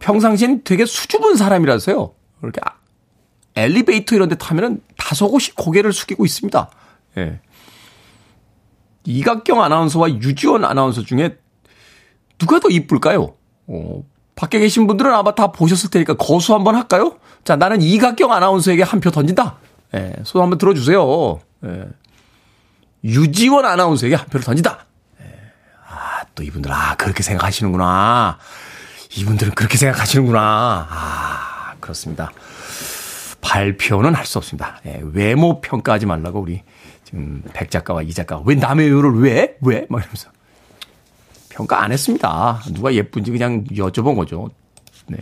[0.00, 2.14] 평상시엔 되게 수줍은 사람이라서요.
[2.40, 2.72] 그렇게 아,
[3.54, 6.70] 엘리베이터 이런 데 타면은 다소곳이 고개를 숙이고 있습니다.
[7.18, 7.40] 예.
[9.04, 11.36] 이각경 아나운서와 유지원 아나운서 중에
[12.38, 13.34] 누가 더 이쁠까요?
[13.66, 14.02] 어,
[14.34, 17.16] 밖에 계신 분들은 아마 다 보셨을 테니까 거수 한번 할까요?
[17.44, 19.58] 자, 나는 이각경 아나운서에게 한 표 던진다.
[19.94, 21.40] 예, 손 한번 들어주세요.
[21.66, 21.84] 예.
[23.04, 24.86] 유지원 아나운서에게 한 표를 던진다.
[25.20, 25.24] 예.
[25.88, 28.38] 아, 또 이분들, 아, 그렇게 생각하시는구나.
[29.16, 30.40] 이분들은 그렇게 생각하시는구나.
[30.90, 32.32] 아, 그렇습니다.
[33.40, 34.80] 발표는 할 수 없습니다.
[34.86, 36.62] 예, 외모 평가하지 말라고 우리
[37.04, 39.56] 지금 백 작가와 이 작가가 왜 남의 외모를 왜?
[39.60, 39.86] 왜?
[39.90, 40.30] 막 이러면서.
[41.52, 42.62] 평가 안 했습니다.
[42.72, 44.50] 누가 예쁜지 그냥 여쭤본 거죠.
[45.06, 45.18] 네.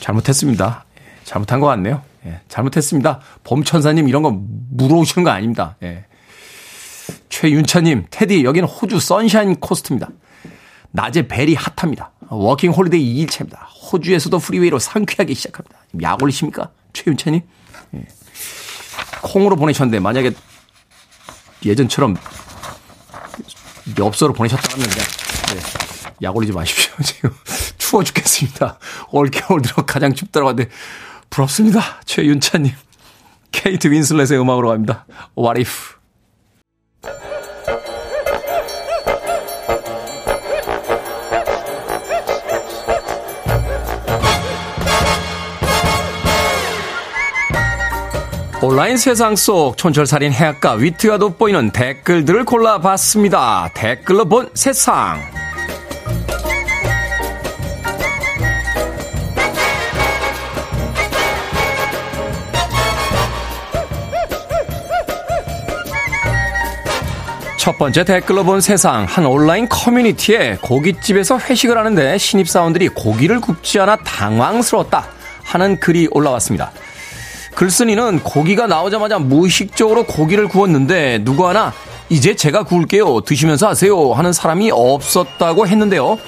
[0.00, 0.84] 잘못했습니다.
[0.98, 2.02] 예, 잘못한 것 같네요.
[2.26, 3.20] 예, 잘못했습니다.
[3.44, 4.36] 봄천사님 이런 거
[4.70, 5.76] 물어오시는 거 아닙니다.
[5.82, 6.04] 예.
[7.28, 10.08] 최윤차님, 테디, 여기는 호주 선샤인 코스트입니다.
[10.90, 12.10] 낮에 very hot합니다.
[12.28, 13.58] 워킹 홀리데이 2일차입니다.
[13.92, 15.78] 호주에서도 프리웨이로 상쾌하게 시작합니다.
[16.02, 16.70] 약 올리십니까?
[16.92, 17.42] 최윤차님?
[17.94, 18.06] 예.
[19.22, 20.32] 콩으로 보내셨는데, 만약에
[21.64, 22.16] 예전처럼
[23.98, 25.60] 엽서로 보내셨다 했는데 네,
[26.22, 26.92] 약 올리지 마십시오.
[27.02, 27.30] 지금
[27.78, 28.78] 추워 죽겠습니다.
[29.10, 30.70] 올겨울 들어 가장 춥다고 하는데
[31.30, 32.00] 부럽습니다.
[32.04, 32.72] 최윤찬님.
[33.52, 35.06] 케이트 윈슬렛의 음악으로 갑니다.
[35.36, 35.99] What if?
[48.62, 53.70] 온라인 세상 속 촌철살인 해악과 위트가 돋보이는 댓글들을 골라봤습니다.
[53.72, 55.18] 댓글로 본 세상.
[67.56, 73.96] 첫 번째 댓글로 본 세상 한 온라인 커뮤니티에 고깃집에서 회식을 하는데 신입사원들이 고기를 굽지 않아
[74.04, 75.06] 당황스러웠다
[75.44, 76.70] 하는 글이 올라왔습니다.
[77.60, 81.74] 글쓴이는 고기가 나오자마자 무의식적으로 고기를 구웠는데 누구 하나
[82.08, 86.18] 이제 제가 구울게요 드시면서 하세요 하는 사람이 없었다고 했는데요.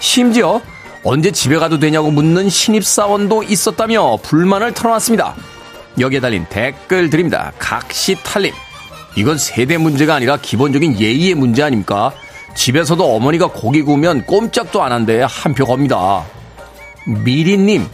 [0.00, 0.62] 심지어
[1.04, 5.34] 언제 집에 가도 되냐고 묻는 신입사원도 있었다며 불만을 털어놨습니다.
[6.00, 7.52] 여기에 달린 댓글 드립니다.
[7.58, 8.54] 각시탈림.
[9.14, 12.12] 이건 세대 문제가 아니라 기본적인 예의의 문제 아닙니까?
[12.54, 16.24] 집에서도 어머니가 고기 구우면 꼼짝도 안 한대 한표 겁니다.
[17.04, 17.86] 미리님,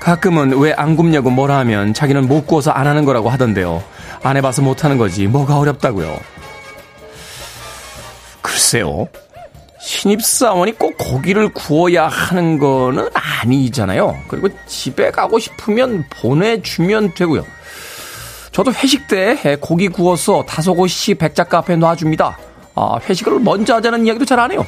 [0.00, 3.82] 가끔은 왜 안 굽냐고 뭐라 하면 자기는 못 구워서 안 하는 거라고 하던데요.
[4.22, 6.18] 안 해봐서 못 하는 거지 뭐가 어렵다고요.
[8.42, 9.08] 글쎄요.
[9.80, 14.16] 신입사원이 꼭 고기를 구워야 하는 거는 아니잖아요.
[14.28, 17.44] 그리고 집에 가고 싶으면 보내주면 되고요.
[18.52, 22.38] 저도 회식 때 고기 구워서 다소곳 씨 백작가 앞에 놔줍니다.
[22.74, 24.66] 아, 회식을 먼저 하자는 이야기도 잘 안 해요.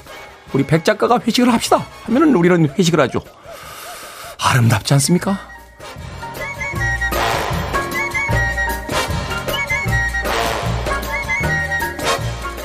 [0.53, 1.85] 우리 백작가가 회식을 합시다.
[2.05, 3.21] 하면은 우리는 회식을 하죠.
[4.43, 5.39] 아름답지 않습니까?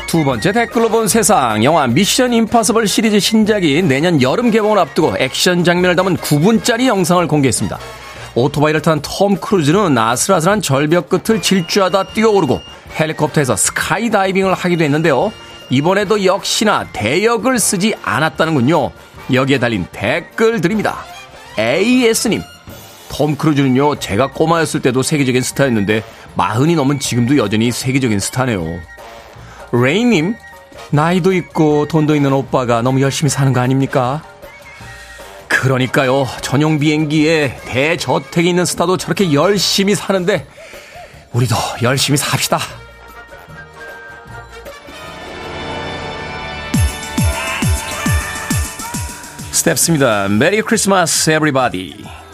[0.08, 5.64] 두 번째 댓글로 본 세상 영화 미션 임파서블 시리즈 신작이 내년 여름 개봉을 앞두고 액션
[5.64, 7.78] 장면을 담은 9분짜리 영상을 공개했습니다.
[8.34, 12.62] 오토바이를 탄 톰 크루즈는 아슬아슬한 절벽 끝을 질주하다 뛰어오르고
[13.00, 15.32] 헬리콥터에서 스카이다이빙을 하기도 했는데요.
[15.70, 18.92] 이번에도 역시나 대역을 쓰지 않았다는군요.
[19.34, 21.04] 여기에 달린 댓글 드립니다.
[21.58, 22.44] AS님,
[23.10, 26.04] 톰 크루즈는요, 제가 꼬마였을 때도 세계적인 스타였는데,
[26.36, 28.80] 마흔이 넘은 지금도 여전히 세계적인 스타네요.
[29.72, 30.36] 레이님,
[30.92, 34.24] 나이도 있고 돈도 있는 오빠가 너무 열심히 사는 거 아닙니까?
[35.48, 36.28] 그러니까요.
[36.42, 40.46] 전용 비행기에 대저택에 있는 스타도 저렇게 열심히 사는데
[41.34, 42.60] 우리도 열심히 삽시다.
[49.68, 50.30] 스텝스입니다.
[50.30, 52.27] Merry Christmas everybody.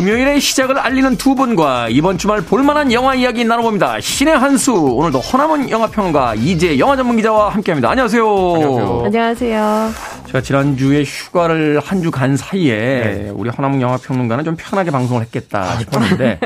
[0.00, 3.98] 금요일의 시작을 알리는 두 분과 이번 주말 볼만한 영화 이야기 나눠봅니다.
[4.02, 7.88] 신의 한수 오늘도 허남은 영화평론가 이제 영화 전문 기자와 함께합니다.
[7.92, 8.22] 안녕하세요.
[8.56, 9.02] 안녕하세요.
[9.06, 9.90] 안녕하세요.
[10.26, 13.30] 제가 지난주에 휴가를 한 주 간 사이에 네.
[13.34, 16.40] 우리 허남은 영화평론가는 좀 편하게 방송을 했겠다 싶었는데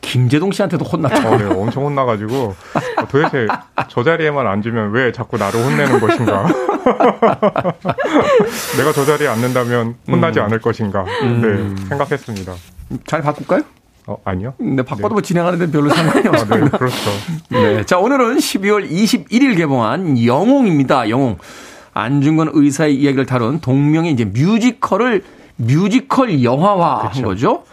[0.00, 1.28] 김재동 씨한테도 혼났죠.
[1.28, 2.56] 어, 네, 엄청 혼나가지고
[3.12, 3.46] 도대체
[3.90, 6.46] 저 자리에만 앉으면 왜 자꾸 나를 혼내는 것인가?
[8.78, 10.44] 내가 저 자리에 앉는다면 혼나지 음.
[10.44, 11.04] 않을 것인가?
[11.22, 11.40] 음.
[11.76, 12.54] 네, 생각했습니다.
[13.06, 13.62] 잘 바꿀까요?
[14.06, 14.54] 어, 아니요.
[14.58, 15.14] 네, 바꿔도 네.
[15.14, 16.64] 뭐 진행하는데 별로 상관이 없어요.
[16.64, 17.10] 아, 네, 그렇죠.
[17.50, 17.84] 네.
[17.84, 21.10] 자, 오늘은 12월 21일 개봉한 영웅입니다.
[21.10, 21.38] 영웅.
[21.92, 25.24] 안중근 의사의 이야기를 다룬 동명의 이제 뮤지컬을
[25.56, 27.16] 뮤지컬 영화화 그렇죠.
[27.18, 27.64] 한 거죠.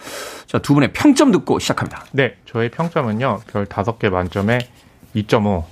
[0.47, 2.05] 자, 두 분의 평점 듣고 시작합니다.
[2.11, 3.41] 네, 저의 평점은요.
[3.51, 4.57] 별 5개 만점에
[5.23, 5.63] 2.5.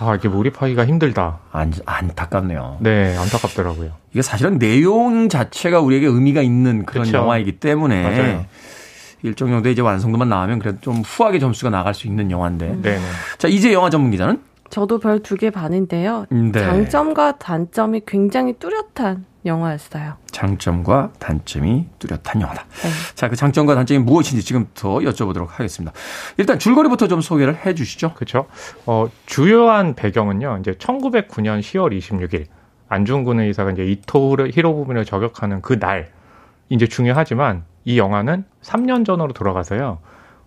[0.00, 1.38] 아, 이게 몰입하기가 힘들다.
[1.52, 2.78] 안, 안타깝네요.
[2.80, 3.90] 네, 안타깝더라고요.
[4.12, 7.18] 이게 사실은 내용 자체가 우리에게 의미가 있는 그런 그쵸?
[7.18, 8.44] 영화이기 때문에 맞아요.
[9.22, 12.78] 일정 정도 이제 완성도만 나오면 그래도 좀 후하게 점수가 나갈 수 있는 영화인데.
[12.82, 12.98] 네.
[13.38, 16.26] 자, 이제 영화 전문 기자는 저도 별 두 개 반인데요.
[16.30, 16.50] 네.
[16.58, 20.14] 장점과 단점이 굉장히 뚜렷한 영화였어요.
[20.30, 22.64] 장점과 단점이 뚜렷한 영화다.
[22.82, 22.90] 네.
[23.14, 25.92] 자, 그 장점과 단점이 무엇인지 지금부터 여쭤보도록 하겠습니다.
[26.38, 28.14] 일단 줄거리부터 좀 소개를 해 주시죠.
[28.14, 28.46] 그렇죠.
[28.86, 30.58] 어, 주요한 배경은요.
[30.60, 32.46] 이제 1909년 10월 26일
[32.88, 36.10] 안중근 의사가 이제 이토 히로 부분을 저격하는 그 날
[36.68, 39.98] 이제 중요하지만 이 영화는 3년 전으로 돌아가서요.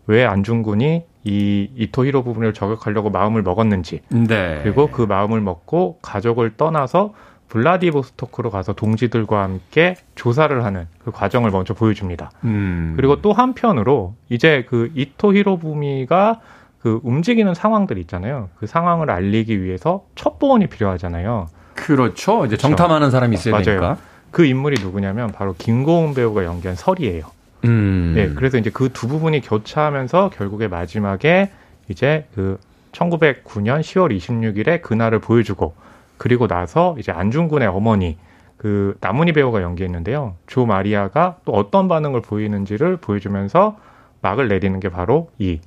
[0.07, 4.59] 왜 안중근이 이 이토 히로 부분을 저격하려고 마음을 먹었는지 네.
[4.63, 7.13] 그리고 그 마음을 먹고 가족을 떠나서
[7.55, 12.31] 블라디보스토크로 가서 동지들과 함께 조사를 하는 그 과정을 먼저 보여줍니다.
[12.43, 12.93] 음.
[12.97, 16.41] 그리고 또 한편으로 이제 그 이토 히로부미가
[16.81, 18.49] 그 움직이는 상황들 있잖아요.
[18.59, 21.47] 그 상황을 알리기 위해서 첩보원이 필요하잖아요.
[21.75, 22.45] 그렇죠.
[22.45, 22.67] 이제 그렇죠.
[22.67, 23.63] 정탐하는 사람이 있어야 맞아요.
[23.63, 23.97] 되니까.
[24.31, 27.23] 그 인물이 누구냐면 바로 김고은 배우가 연기한 설이에요.
[27.63, 28.11] 음.
[28.15, 31.51] 네, 그래서 이제 그 두 부분이 교차하면서 결국에 마지막에
[31.87, 32.59] 이제 그
[32.91, 35.73] 1909년 10월 26일에 그날을 보여주고
[36.17, 38.17] 그리고 나서 이제 안중근의 어머니
[38.57, 40.35] 그 나문희 배우가 연기했는데요.
[40.47, 43.77] 조 마리아가 또 어떤 반응을 보이는지를 보여주면서
[44.21, 45.59] 막을 내리는 게 바로 이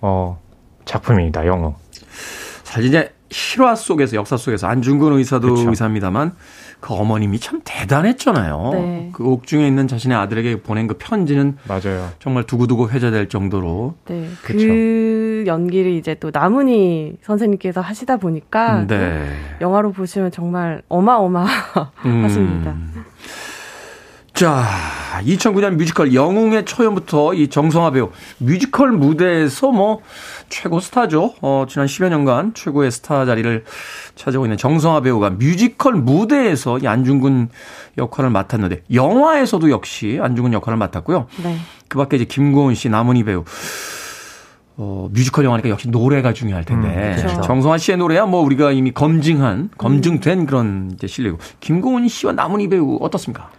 [0.00, 0.40] 어,
[0.84, 1.46] 작품입니다.
[1.46, 1.74] 영웅.
[2.64, 5.70] 사실 이제 실화 속에서 역사 속에서 안중근 의사도 그쵸.
[5.70, 6.32] 의사입니다만
[6.80, 8.70] 그 어머님이 참 대단했잖아요.
[8.72, 9.10] 네.
[9.12, 12.10] 그 옥중에 있는 자신의 아들에게 보낸 그 편지는 맞아요.
[12.18, 13.94] 정말 두고두고 회자될 정도로.
[14.06, 14.28] 네.
[14.42, 14.52] 그
[15.46, 19.28] 연기를 이제 또 나문희 선생님께서 하시다 보니까 네.
[19.60, 22.70] 영화로 보시면 정말 어마어마하십니다.
[22.70, 23.04] 음.
[24.34, 24.64] 자,
[25.20, 30.00] 2009년 뮤지컬 영웅의 초연부터 이 정성화 배우 뮤지컬 무대에서 뭐
[30.48, 31.34] 최고 스타죠.
[31.42, 33.64] 어, 지난 10여 년간 최고의 스타 자리를
[34.16, 37.50] 차지하고 있는 정성화 배우가 뮤지컬 무대에서 이 안중근
[37.98, 41.26] 역할을 맡았는데 영화에서도 역시 안중근 역할을 맡았고요.
[41.44, 41.58] 네.
[41.88, 43.44] 그 밖에 이제 김고은 씨, 나문희 배우
[44.82, 46.88] 어, 뮤지컬 영화니까 역시 노래가 중요할 텐데.
[46.88, 47.40] 음, 그렇죠.
[47.42, 51.40] 정성화 씨의 노래야 뭐 우리가 이미 검증한, 검증된 그런 이제 실력이고.
[51.60, 53.50] 김고은 씨와 나문희 배우 어떻습니까?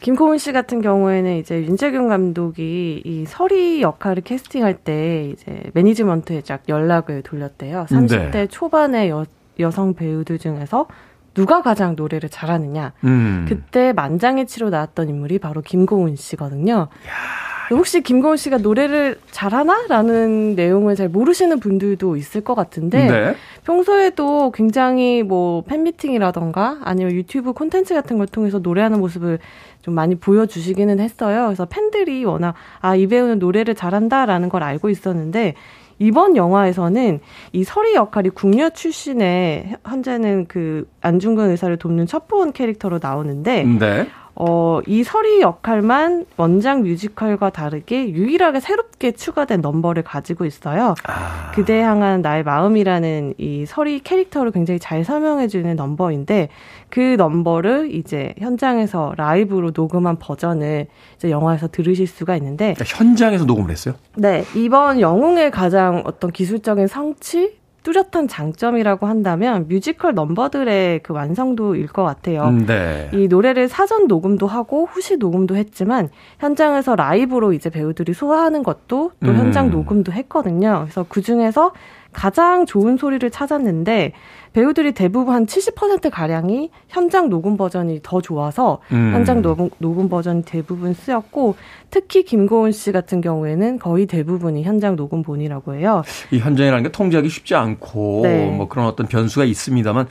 [0.00, 6.62] 김고은 씨 같은 경우에는 이제 윤재균 감독이 이 서리 역할을 캐스팅할 때 이제 매니지먼트에 쫙
[6.68, 7.86] 연락을 돌렸대요.
[7.88, 8.46] 30대 네.
[8.48, 9.24] 초반의 여,
[9.60, 10.88] 여성 배우들 중에서
[11.34, 12.92] 누가 가장 노래를 잘하느냐.
[13.04, 13.46] 음.
[13.48, 16.88] 그때 만장의 치로 나왔던 인물이 바로 김고은 씨거든요.
[17.06, 17.51] 야.
[17.76, 23.34] 혹시 김고은 씨가 노래를 잘하나?라는 내용을 잘 모르시는 분들도 있을 것 같은데 네.
[23.64, 29.38] 평소에도 굉장히 뭐 팬미팅이라던가 아니면 유튜브 콘텐츠 같은 걸 통해서 노래하는 모습을
[29.82, 31.46] 좀 많이 보여주시기는 했어요.
[31.46, 35.54] 그래서 팬들이 워낙 아 이 배우는 노래를 잘한다라는 걸 알고 있었는데
[35.98, 37.20] 이번 영화에서는
[37.52, 44.06] 이 서리 역할이 궁녀 출신의 현재는 그 안중근 의사를 돕는 첩보원 캐릭터로 나오는데 네.
[44.34, 50.94] 어, 이 서리 역할만 원작 뮤지컬과 다르게 유일하게 새롭게 추가된 넘버를 가지고 있어요.
[51.04, 51.52] 아.
[51.54, 56.48] 그대 향한 나의 마음이라는 이 서리 캐릭터를 굉장히 잘 설명해주는 넘버인데
[56.88, 63.70] 그 넘버를 이제 현장에서 라이브로 녹음한 버전을 이제 영화에서 들으실 수가 있는데 그러니까 현장에서 녹음을
[63.70, 63.94] 했어요?
[64.16, 72.04] 네 이번 영웅의 가장 어떤 기술적인 성취 뚜렷한 장점이라고 한다면 뮤지컬 넘버들의 그 완성도일 것
[72.04, 72.44] 같아요.
[72.44, 73.10] 음, 네.
[73.12, 76.08] 이 노래를 사전 녹음도 하고 후시 녹음도 했지만
[76.38, 79.36] 현장에서 라이브로 이제 배우들이 소화하는 것도 또 음.
[79.36, 80.80] 현장 녹음도 했거든요.
[80.82, 81.72] 그래서 그 중에서
[82.12, 84.12] 가장 좋은 소리를 찾았는데
[84.52, 89.12] 배우들이 대부분 한 70%가량이 현장 녹음 버전이 더 좋아서 음.
[89.14, 91.56] 현장 녹음, 녹음 버전이 대부분 쓰였고
[91.90, 96.02] 특히 김고은 씨 같은 경우에는 거의 대부분이 현장 녹음본이라고 해요.
[96.30, 98.50] 이 현장이라는 게 통제하기 쉽지 않고 네.
[98.50, 100.06] 뭐 그런 어떤 변수가 있습니다만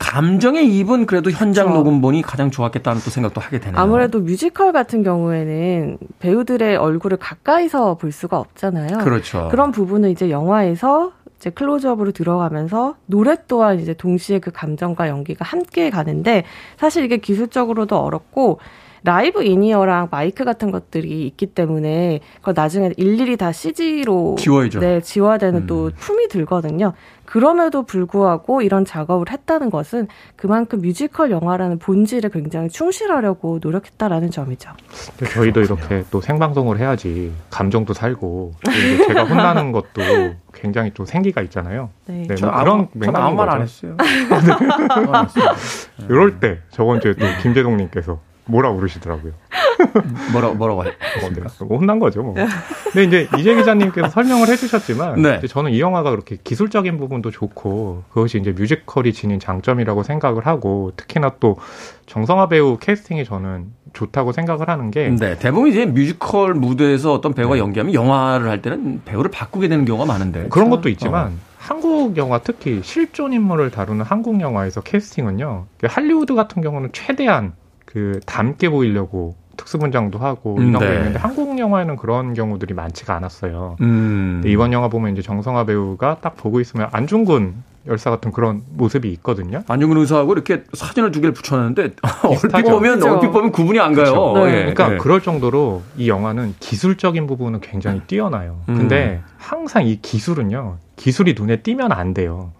[0.00, 1.78] 감정이입은 그래도 현장 그렇죠.
[1.78, 3.78] 녹음본이 가장 좋았겠다는 또 생각도 하게 되네요.
[3.78, 8.98] 아무래도 뮤지컬 같은 경우에는 배우들의 얼굴을 가까이서 볼 수가 없잖아요.
[8.98, 9.48] 그렇죠.
[9.50, 15.88] 그런 부분은 이제 영화에서 이제 클로즈업으로 들어가면서 노래 또한 이제 동시에 그 감정과 연기가 함께
[15.88, 16.44] 가는데
[16.76, 18.60] 사실 이게 기술적으로도 어렵고
[19.02, 24.80] 라이브 in-ear랑 마이크 같은 것들이 있기 때문에 그걸 나중에 일일이 다 CG로 지워야죠.
[24.80, 25.66] 네, 지워야 되는 음.
[25.66, 26.92] 또 품이 들거든요.
[27.24, 34.70] 그럼에도 불구하고 이런 작업을 했다는 것은 그만큼 뮤지컬 영화라는 본질에 굉장히 충실하려고 노력했다라는 점이죠.
[35.32, 38.54] 저희도 이렇게 또 생방송을 해야지 감정도 살고
[39.06, 41.90] 제가 혼나는 것도 굉장히 또 생기가 있잖아요.
[42.06, 43.94] 네, 네 뭐 그런 맥락인 아무 말 안 했어요.
[43.96, 44.04] 네.
[46.08, 49.32] 이럴 때 저번 주에 또 김재동님께서 뭐라 그러시더라고요.
[50.32, 50.88] 뭐라 뭐라고 해?
[50.88, 51.64] 어, 네.
[51.64, 52.34] 혼난 거죠, 뭐.
[52.92, 55.40] 근데 이제 이재 기자님께서 설명을 해주셨지만 네.
[55.46, 61.36] 저는 이 영화가 그렇게 기술적인 부분도 좋고 그것이 이제 뮤지컬이 지닌 장점이라고 생각을 하고 특히나
[61.40, 61.58] 또
[62.06, 67.54] 정성화 배우 캐스팅이 저는 좋다고 생각을 하는 게 네, 대부분 이제 뮤지컬 무대에서 어떤 배우가
[67.54, 67.60] 네.
[67.60, 71.32] 연기하면 영화를 할 때는 배우를 바꾸게 되는 경우가 많은데 그런 것도 있지만 어.
[71.58, 77.52] 한국 영화 특히 실존 인물을 다루는 한국 영화에서 캐스팅은요 할리우드 같은 경우는 최대한
[77.92, 80.86] 그 닮게 보이려고 특수분장도 하고 이런 음, 네.
[80.86, 83.76] 거 있는데 한국 영화에는 그런 경우들이 많지가 않았어요.
[83.80, 84.42] 음.
[84.46, 87.54] 이번 영화 보면 이제 정성화 배우가 딱 보고 있으면 안중근
[87.86, 89.62] 열사 같은 그런 모습이 있거든요.
[89.66, 91.90] 안중근 의사하고 이렇게 사진을 두 개를 붙여놨는데
[92.24, 93.14] 얼핏 보면 그렇죠.
[93.14, 94.32] 얼핏 보면 구분이 안 가요.
[94.34, 94.44] 네.
[94.44, 94.52] 네.
[94.60, 94.96] 그러니까 네.
[94.98, 98.60] 그럴 정도로 이 영화는 기술적인 부분은 굉장히 뛰어나요.
[98.68, 98.76] 음.
[98.76, 102.52] 근데 항상 이 기술은요 기술이 눈에 띄면 안 돼요.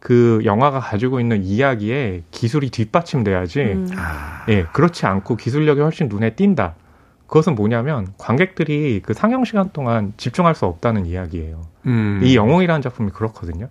[0.00, 3.60] 그 영화가 가지고 있는 이야기에 기술이 뒷받침돼야지.
[3.60, 3.88] 음.
[3.96, 4.44] 아.
[4.48, 6.74] 예, 그렇지 않고 기술력이 훨씬 눈에 띈다.
[7.26, 11.62] 그것은 뭐냐면 관객들이 그 상영 시간 동안 집중할 수 없다는 이야기예요.
[11.86, 12.20] 음.
[12.24, 13.68] 이 영웅이라는 작품이 그렇거든요.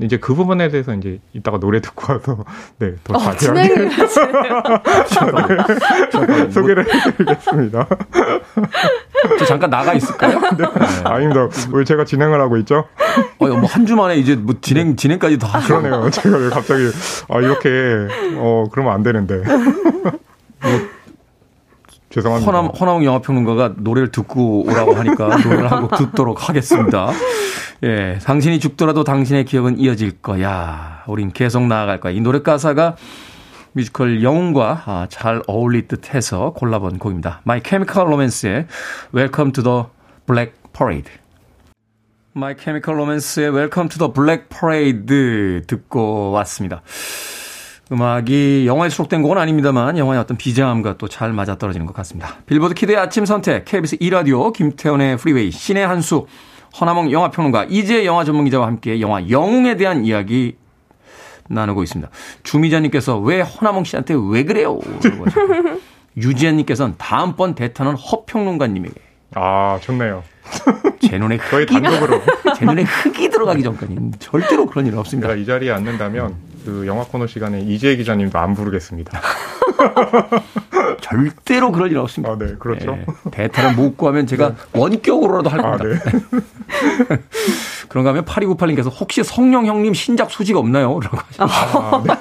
[0.00, 2.44] 이제 그 부분에 대해서 이제 이따가 노래 듣고 와서
[2.78, 3.90] 네, 더 어, 자세하게
[6.50, 7.86] 소개를 해드리겠습니다.
[9.38, 10.40] 저 잠깐 나가 있을까요?
[10.56, 10.58] 네.
[10.58, 10.64] 네.
[11.04, 11.48] 아닙니다.
[11.72, 12.86] 왜 제가 진행을 하고 있죠?
[13.38, 16.10] 어, 뭐한 주 만에 이제 뭐 진행 진행까지 다 그러네요.
[16.10, 16.90] 제가 갑자기
[17.28, 17.68] 아 이렇게
[18.36, 19.42] 어 그러면 안 되는데.
[20.60, 20.97] 뭐,
[22.18, 22.50] 죄송합니다.
[22.52, 27.10] 허남, 허남 영화평론가가 노래를 듣고 오라고 하니까 노래를 한 곡 듣도록 하겠습니다.
[27.84, 31.04] 예, 당신이 죽더라도 당신의 기억은 이어질 거야.
[31.06, 32.12] 우린 계속 나아갈 거야.
[32.12, 32.96] 이 노래 가사가
[33.72, 37.42] 뮤지컬 영웅과 아, 잘 어울릴 듯 해서 골라본 곡입니다.
[37.46, 38.66] My Chemical Romance의
[39.14, 39.82] Welcome to the
[40.26, 41.12] Black Parade.
[42.36, 46.82] My Chemical Romance의 Welcome to the Black Parade 듣고 왔습니다.
[47.90, 52.36] 음악이 영화에 수록된 곡은 아닙니다만 영화의 어떤 비장함과 또 잘 맞아떨어지는 것 같습니다.
[52.46, 56.26] 빌보드 키드의 아침 선택, KBS 2라디오, 김태훈의 프리웨이, 신의 한수,
[56.78, 60.56] 허남웅 영화평론가, 이재 영화 전문기자와 함께 영화 영웅에 대한 이야기
[61.48, 62.10] 나누고 있습니다.
[62.42, 64.78] 주미자님께서 왜 허남웅 씨한테 왜 그래요?
[66.18, 68.94] 유지현님께서는 다음번 대타는 허평론가님에게.
[69.34, 70.22] 아, 좋네요.
[71.00, 72.20] 제 눈에 흙이, 단독으로.
[72.56, 75.34] 제 눈에 흙이 들어가기 전까지 절대로 그런 일은 없습니다.
[75.34, 76.34] 이 자리에 앉는다면
[76.68, 79.18] 그 영화 코너 시간에 이재 기자님도 안 부르겠습니다.
[81.00, 82.34] 절대로 그럴 일 없습니다.
[82.34, 82.94] 아, 네, 그렇죠.
[82.94, 84.78] 네, 대타를 못 구하면 제가 네.
[84.78, 85.84] 원격으로라도 할 겁니다.
[85.84, 87.16] 아, 네.
[87.88, 91.00] 그런가 하면 8298님께서 혹시 성령 형님 신작 소식 없나요?
[91.00, 91.80] 라고 하셨어요.
[91.80, 92.14] 아, 네.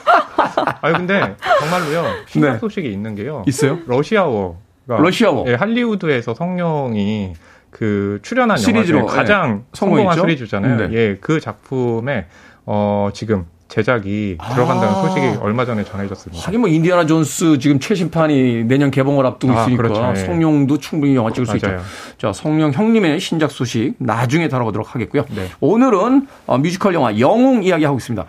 [0.79, 2.05] 아니, 근데 정말로요.
[2.27, 2.59] 신작 네.
[2.59, 3.43] 소식이 있는 게요.
[3.47, 3.79] 있어요?
[3.85, 4.61] 러시아워.
[4.85, 5.43] 러시아워.
[5.49, 7.33] 예, 할리우드에서 성룡이
[7.69, 10.87] 그 출연한 시리즈로 가장 예, 성공한 시리즈잖아요.
[10.87, 10.93] 네.
[10.93, 12.27] 예, 그 작품에
[12.65, 15.01] 어 지금 제작이 들어간다는 아.
[15.01, 16.45] 소식이 얼마 전에 전해졌습니다.
[16.45, 20.11] 하긴 뭐 인디아나 존스 지금 최신판이 내년 개봉을 앞두고 아, 있으니까 그렇죠.
[20.11, 20.15] 예.
[20.25, 21.77] 성룡도 충분히 영화 찍을 수 맞아요.
[21.77, 21.85] 있다.
[22.17, 25.25] 자, 성룡 형님의 신작 소식 나중에 다뤄보도록 하겠고요.
[25.35, 25.47] 네.
[25.59, 28.25] 오늘은 어, 뮤지컬 영화 영웅 이야기하고 있습니다.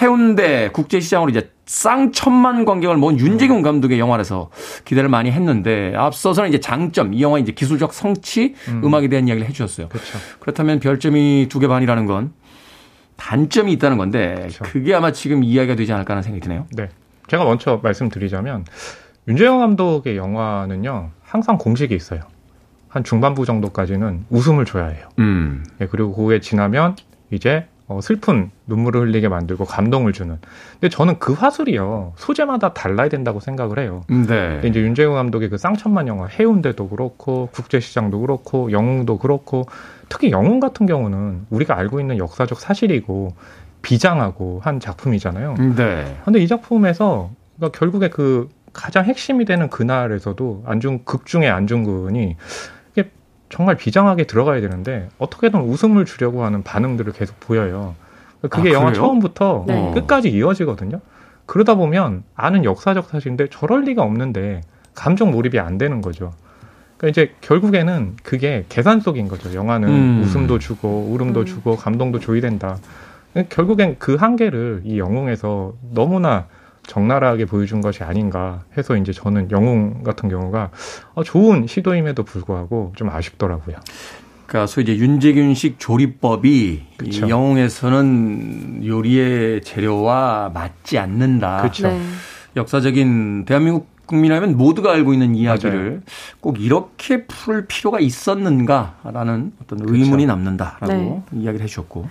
[0.00, 4.50] 해운대 국제시장으로 이제 쌍천만 관객을 모은 윤재경 감독의 영화라서
[4.84, 8.94] 기대를 많이 했는데 앞서서는 이제 장점, 이 영화 이제 기술적 성취, 음.
[8.94, 9.88] 악에 대한 이야기를 해주셨어요.
[9.88, 10.18] 그렇죠.
[10.38, 12.32] 그렇다면 별점이 두 개 반이라는 건
[13.16, 14.64] 단점이 있다는 건데 그렇죠.
[14.64, 16.66] 그게 아마 지금 이야기가 되지 않을까 하는 생각이 드네요.
[16.72, 16.88] 네.
[17.28, 18.64] 제가 먼저 말씀드리자면
[19.28, 22.20] 윤재영 감독의 영화는요 항상 공식이 있어요.
[22.88, 25.08] 한 중반부 정도까지는 웃음을 줘야 해요.
[25.18, 25.64] 음.
[25.78, 26.96] 네, 그리고 그게 지나면
[27.30, 30.38] 이제 어, 슬픈 눈물을 흘리게 만들고 감동을 주는.
[30.72, 34.02] 근데 저는 그 화술이요 소재마다 달라야 된다고 생각을 해요.
[34.08, 34.24] 네.
[34.26, 39.66] 근데 이제 윤재용 감독의 그 쌍천만 영화 해운대도 그렇고 국제시장도 그렇고 영웅도 그렇고
[40.08, 43.34] 특히 영웅 같은 경우는 우리가 알고 있는 역사적 사실이고
[43.82, 45.54] 비장하고 한 작품이잖아요.
[45.76, 46.16] 네.
[46.24, 52.36] 근데 이 작품에서 그러니까 결국에 그 가장 핵심이 되는 그날에서도 안중 극 중의 안중근이
[52.92, 53.10] 이게
[53.48, 57.94] 정말 비장하게 들어가야 되는데 어떻게든 웃음을 주려고 하는 반응들을 계속 보여요.
[58.50, 59.92] 그게 아, 영화 처음부터 네.
[59.94, 61.00] 끝까지 이어지거든요.
[61.46, 64.62] 그러다 보면 아는 역사적 사실인데 저럴 리가 없는데
[64.94, 66.32] 감정 몰입이 안 되는 거죠.
[66.96, 69.54] 그러니까 이제 결국에는 그게 계산 속인 거죠.
[69.54, 70.22] 영화는 음.
[70.22, 71.46] 웃음도 주고 울음도 음.
[71.46, 72.78] 주고 감동도 줘야 된다.
[73.50, 76.46] 결국엔 그 한계를 이 영웅에서 너무나
[76.86, 80.70] 적나라하게 보여준 것이 아닌가 해서 이제 저는 영웅 같은 경우가
[81.14, 83.76] 어, 좋은 시도임에도 불구하고 좀 아쉽더라고요.
[84.46, 91.58] 그러니까 소위 이제 윤제균식 조리법이 이 영웅에서는 요리의 재료와 맞지 않는다.
[91.58, 91.88] 그렇죠.
[91.88, 92.00] 네.
[92.54, 96.00] 역사적인 대한민국 국민이라면 모두가 알고 있는 이야기를 맞아요.
[96.40, 100.26] 꼭 이렇게 풀 필요가 있었는가라는 어떤 의문이 그렇죠.
[100.26, 101.22] 남는다라고 네.
[101.32, 102.08] 이야기를 해주셨고.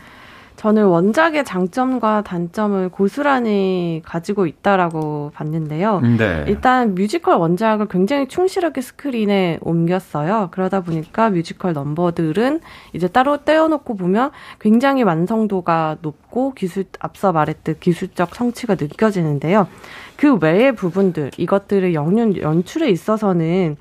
[0.66, 6.02] 저는 원작의 장점과 단점을 고스란히 가지고 있다라고 봤는데요.
[6.18, 6.44] 네.
[6.48, 10.48] 일단 뮤지컬 원작을 굉장히 충실하게 스크린에 옮겼어요.
[10.50, 12.62] 그러다 보니까 뮤지컬 넘버들은
[12.94, 19.68] 이제 따로 떼어놓고 보면 굉장히 완성도가 높고 기술 앞서 말했듯 기술적 성취가 느껴지는데요.
[20.18, 23.78] 그 외의 부분들 이것들을 연륜 연출에 있어서는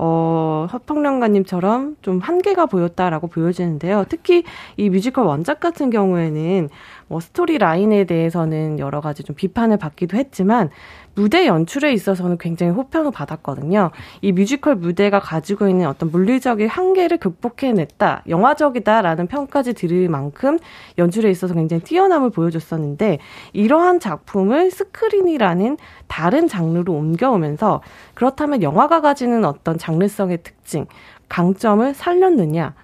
[0.00, 4.04] 어, 허 평론가님처럼 좀 한계가 보였다라고 보여지는데요.
[4.08, 4.44] 특히
[4.76, 6.68] 이 뮤지컬 원작 같은 경우에는
[7.08, 10.70] 뭐 스토리 라인에 대해서는 여러 가지 좀 비판을 받기도 했지만
[11.18, 13.90] 무대 연출에 있어서는 굉장히 호평을 받았거든요.
[14.22, 20.60] 이 뮤지컬 무대가 가지고 있는 어떤 물리적인 한계를 극복해냈다, 영화적이다라는 평까지 들을 만큼
[20.96, 23.18] 연출에 있어서 굉장히 뛰어남을 보여줬었는데
[23.52, 27.82] 이러한 작품을 스크린이라는 다른 장르로 옮겨오면서
[28.14, 30.86] 그렇다면 영화가 가지는 어떤 장르성의 특징,
[31.28, 32.74] 강점을 살렸느냐?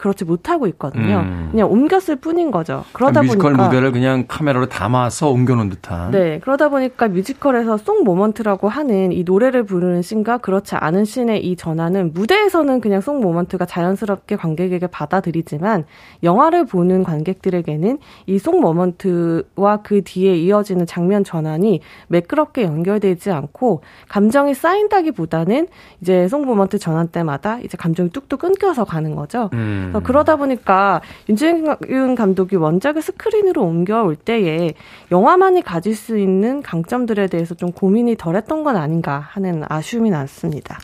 [0.00, 1.18] 그렇지 못하고 있거든요.
[1.20, 1.48] 음.
[1.50, 2.84] 그냥 옮겼을 뿐인 거죠.
[2.92, 6.10] 그러다 뮤지컬 보니까 무대를 그냥 카메라로 담아서 옮겨놓은 듯한.
[6.10, 11.54] 네, 그러다 보니까 뮤지컬에서 song moment라고 하는 이 노래를 부르는 씬과 그렇지 않은 씬의 이
[11.56, 15.84] 전환은 무대에서는 그냥 song moment가 자연스럽게 관객에게 받아들이지만
[16.22, 24.54] 영화를 보는 관객들에게는 이 song moment와 그 뒤에 이어지는 장면 전환이 매끄럽게 연결되지 않고 감정이
[24.54, 25.68] 쌓인다기보다는
[26.00, 29.50] 이제 song moment 전환 때마다 이제 감정이 뚝뚝 끊겨서 가는 거죠.
[29.52, 29.89] 음.
[29.98, 30.02] 음.
[30.02, 34.74] 그러다 보니까 윤제균 감독이 원작을 스크린으로 옮겨올 때에
[35.10, 40.78] 영화만이 가질 수 있는 강점들에 대해서 좀 고민이 덜했던 건 아닌가 하는 아쉬움이 났습니다.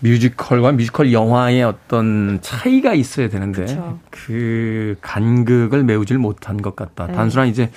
[0.00, 3.98] 뮤지컬과 뮤지컬 영화의 어떤 차이가 있어야 되는데 그쵸.
[4.10, 7.06] 그 간극을 메우질 못한 것 같다.
[7.06, 7.12] 네.
[7.12, 7.70] 단순한 이제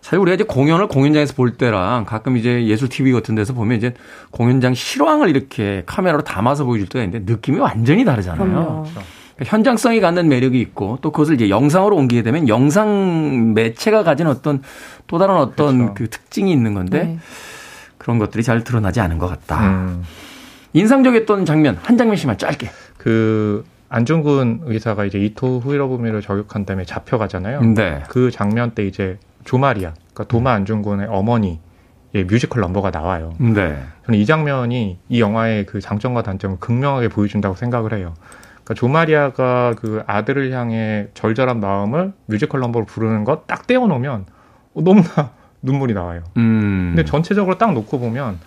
[0.00, 3.94] 사실 우리가 이제 공연을 공연장에서 볼 때랑 가끔 이제 예술 TV 같은 데서 보면 이제
[4.32, 8.84] 공연장 실황을 이렇게 카메라로 담아서 보여줄 때가 있는데 느낌이 완전히 다르잖아요.
[8.84, 9.02] 그러니까
[9.42, 14.62] 현장성이 갖는 매력이 있고 또 그것을 이제 영상으로 옮기게 되면 영상 매체가 가진 어떤
[15.06, 15.94] 또 다른 어떤 그렇죠.
[15.94, 17.18] 그 특징이 있는 건데 네.
[17.98, 19.66] 그런 것들이 잘 드러나지 않은 것 같다.
[19.66, 20.04] 음.
[20.72, 22.68] 인상적이었던 장면 한 장면씩만 짧게.
[22.98, 27.60] 그 안중근 의사가 이제 이토 히로부미를 저격한 다음에 잡혀가잖아요.
[27.74, 28.02] 네.
[28.08, 31.60] 그 장면 때 이제 조마리아, 그러니까 도마 안중근의 어머니
[32.12, 33.34] 의 뮤지컬 넘버가 나와요.
[33.38, 33.76] 네.
[34.06, 38.14] 저는 이 장면이 이 영화의 그 장점과 단점을 극명하게 보여준다고 생각을 해요.
[38.64, 44.26] 그러니까 조마리아가 그 아들을 향해 절절한 마음을 뮤지컬 넘버로 부르는 것 딱 떼어놓으면
[44.74, 45.30] 너무나
[45.62, 46.22] 눈물이 나와요.
[46.36, 46.92] 음.
[46.94, 48.38] 근데 전체적으로 딱 놓고 보면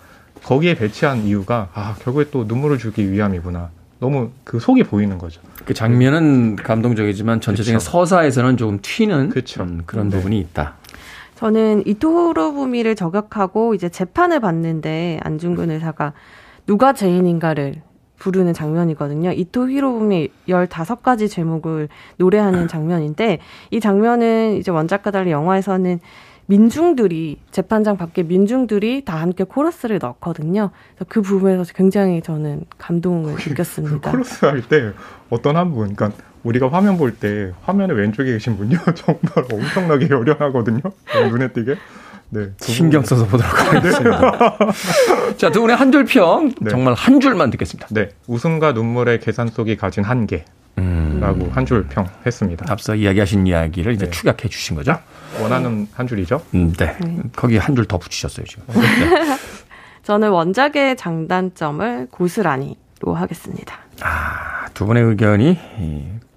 [0.44, 3.70] 거기에 배치한 이유가 아 결국에 또 눈물을 주기 위함이구나.
[4.00, 5.40] 너무 그 속이 보이는 거죠.
[5.64, 7.90] 그 장면은 감동적이지만 전체적인 그쵸.
[7.90, 10.16] 서사에서는 조금 튀는 음, 그런 네.
[10.16, 10.74] 부분이 있다.
[11.34, 16.12] 저는 이토로 부미를 저격하고 이제 재판을 받는데 안중근 의사가
[16.66, 17.82] 누가 죄인인가를
[18.18, 19.32] 부르는 장면이거든요.
[19.32, 23.38] 이토 히로부미 15가지 제목을 노래하는 장면인데
[23.70, 26.00] 이 장면은 이제 원작과 달리 영화에서는
[26.46, 30.70] 민중들이 재판장 밖에 민중들이 다 함께 코러스를 넣거든요.
[30.94, 34.10] 그래서 그 부분에서 굉장히 저는 감동을 그 느꼈습니다.
[34.10, 34.92] 그 코러스 할 때
[35.28, 36.12] 어떤 한 분, 그러니까
[36.44, 39.20] 우리가 화면 볼 때 화면에 왼쪽에 계신 분요 정말
[39.52, 40.80] 엄청나게 요련하거든요.
[41.30, 41.74] 눈에 띄게.
[42.30, 44.56] 네, 신경 써서 보도록 하겠습니다.
[45.38, 46.70] 자, 두 분의 한 줄 평 네.
[46.70, 47.88] 정말 한 줄만 듣겠습니다.
[47.90, 50.44] 네, 웃음과 눈물의 계산 속이 가진 한계.
[50.76, 51.18] 음.
[51.20, 52.64] 라고 한줄 평 했습니다.
[52.68, 54.10] 앞서 이야기하신 이야기를 이제 네.
[54.12, 54.96] 축약해 주신 거죠?
[55.40, 56.40] 원하는 한 줄이죠?
[56.54, 56.96] 음, 네.
[57.00, 57.18] 네.
[57.34, 58.62] 거기 한 줄 더 붙이셨어요, 지금.
[58.68, 59.38] 네.
[60.04, 63.74] 저는 원작의 장단점을 고스란히로 하겠습니다.
[64.02, 65.58] 아, 두 분의 의견이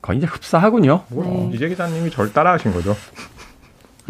[0.01, 1.03] 거의 이제 흡사하군요.
[1.09, 1.51] 네.
[1.53, 2.97] 이재 기자님이 절 따라하신 거죠?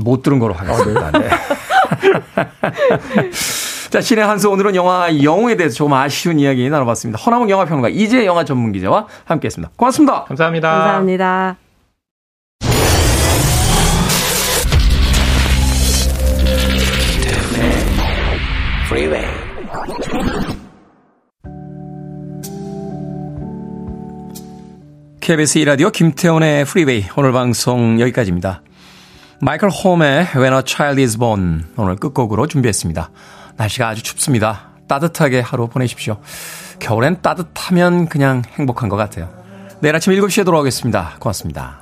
[0.03, 1.07] 못 들은 거로 하겠습니다.
[1.07, 1.29] 아, 네.
[3.91, 7.19] 자, 신의 한수 오늘은 영화 영웅에 대해서 조금 아쉬운 이야기 나눠봤습니다.
[7.19, 9.73] 허나몽 영화평론가 이재 영화 전문 기자와 함께했습니다.
[9.75, 10.23] 고맙습니다.
[10.23, 10.69] 감사합니다.
[10.69, 11.57] 감사합니다.
[25.21, 28.63] KBS 2라디오 김태훈의 프리웨이 오늘 방송 여기까지입니다.
[29.43, 33.09] 마이클 홈의 When a Child is Born 오늘 끝곡으로 준비했습니다.
[33.57, 34.69] 날씨가 아주 춥습니다.
[34.87, 36.21] 따뜻하게 하루 보내십시오.
[36.79, 39.33] 겨울엔 따뜻하면 그냥 행복한 것 같아요.
[39.79, 41.15] 내일 아침 7시에 돌아오겠습니다.
[41.19, 41.81] 고맙습니다.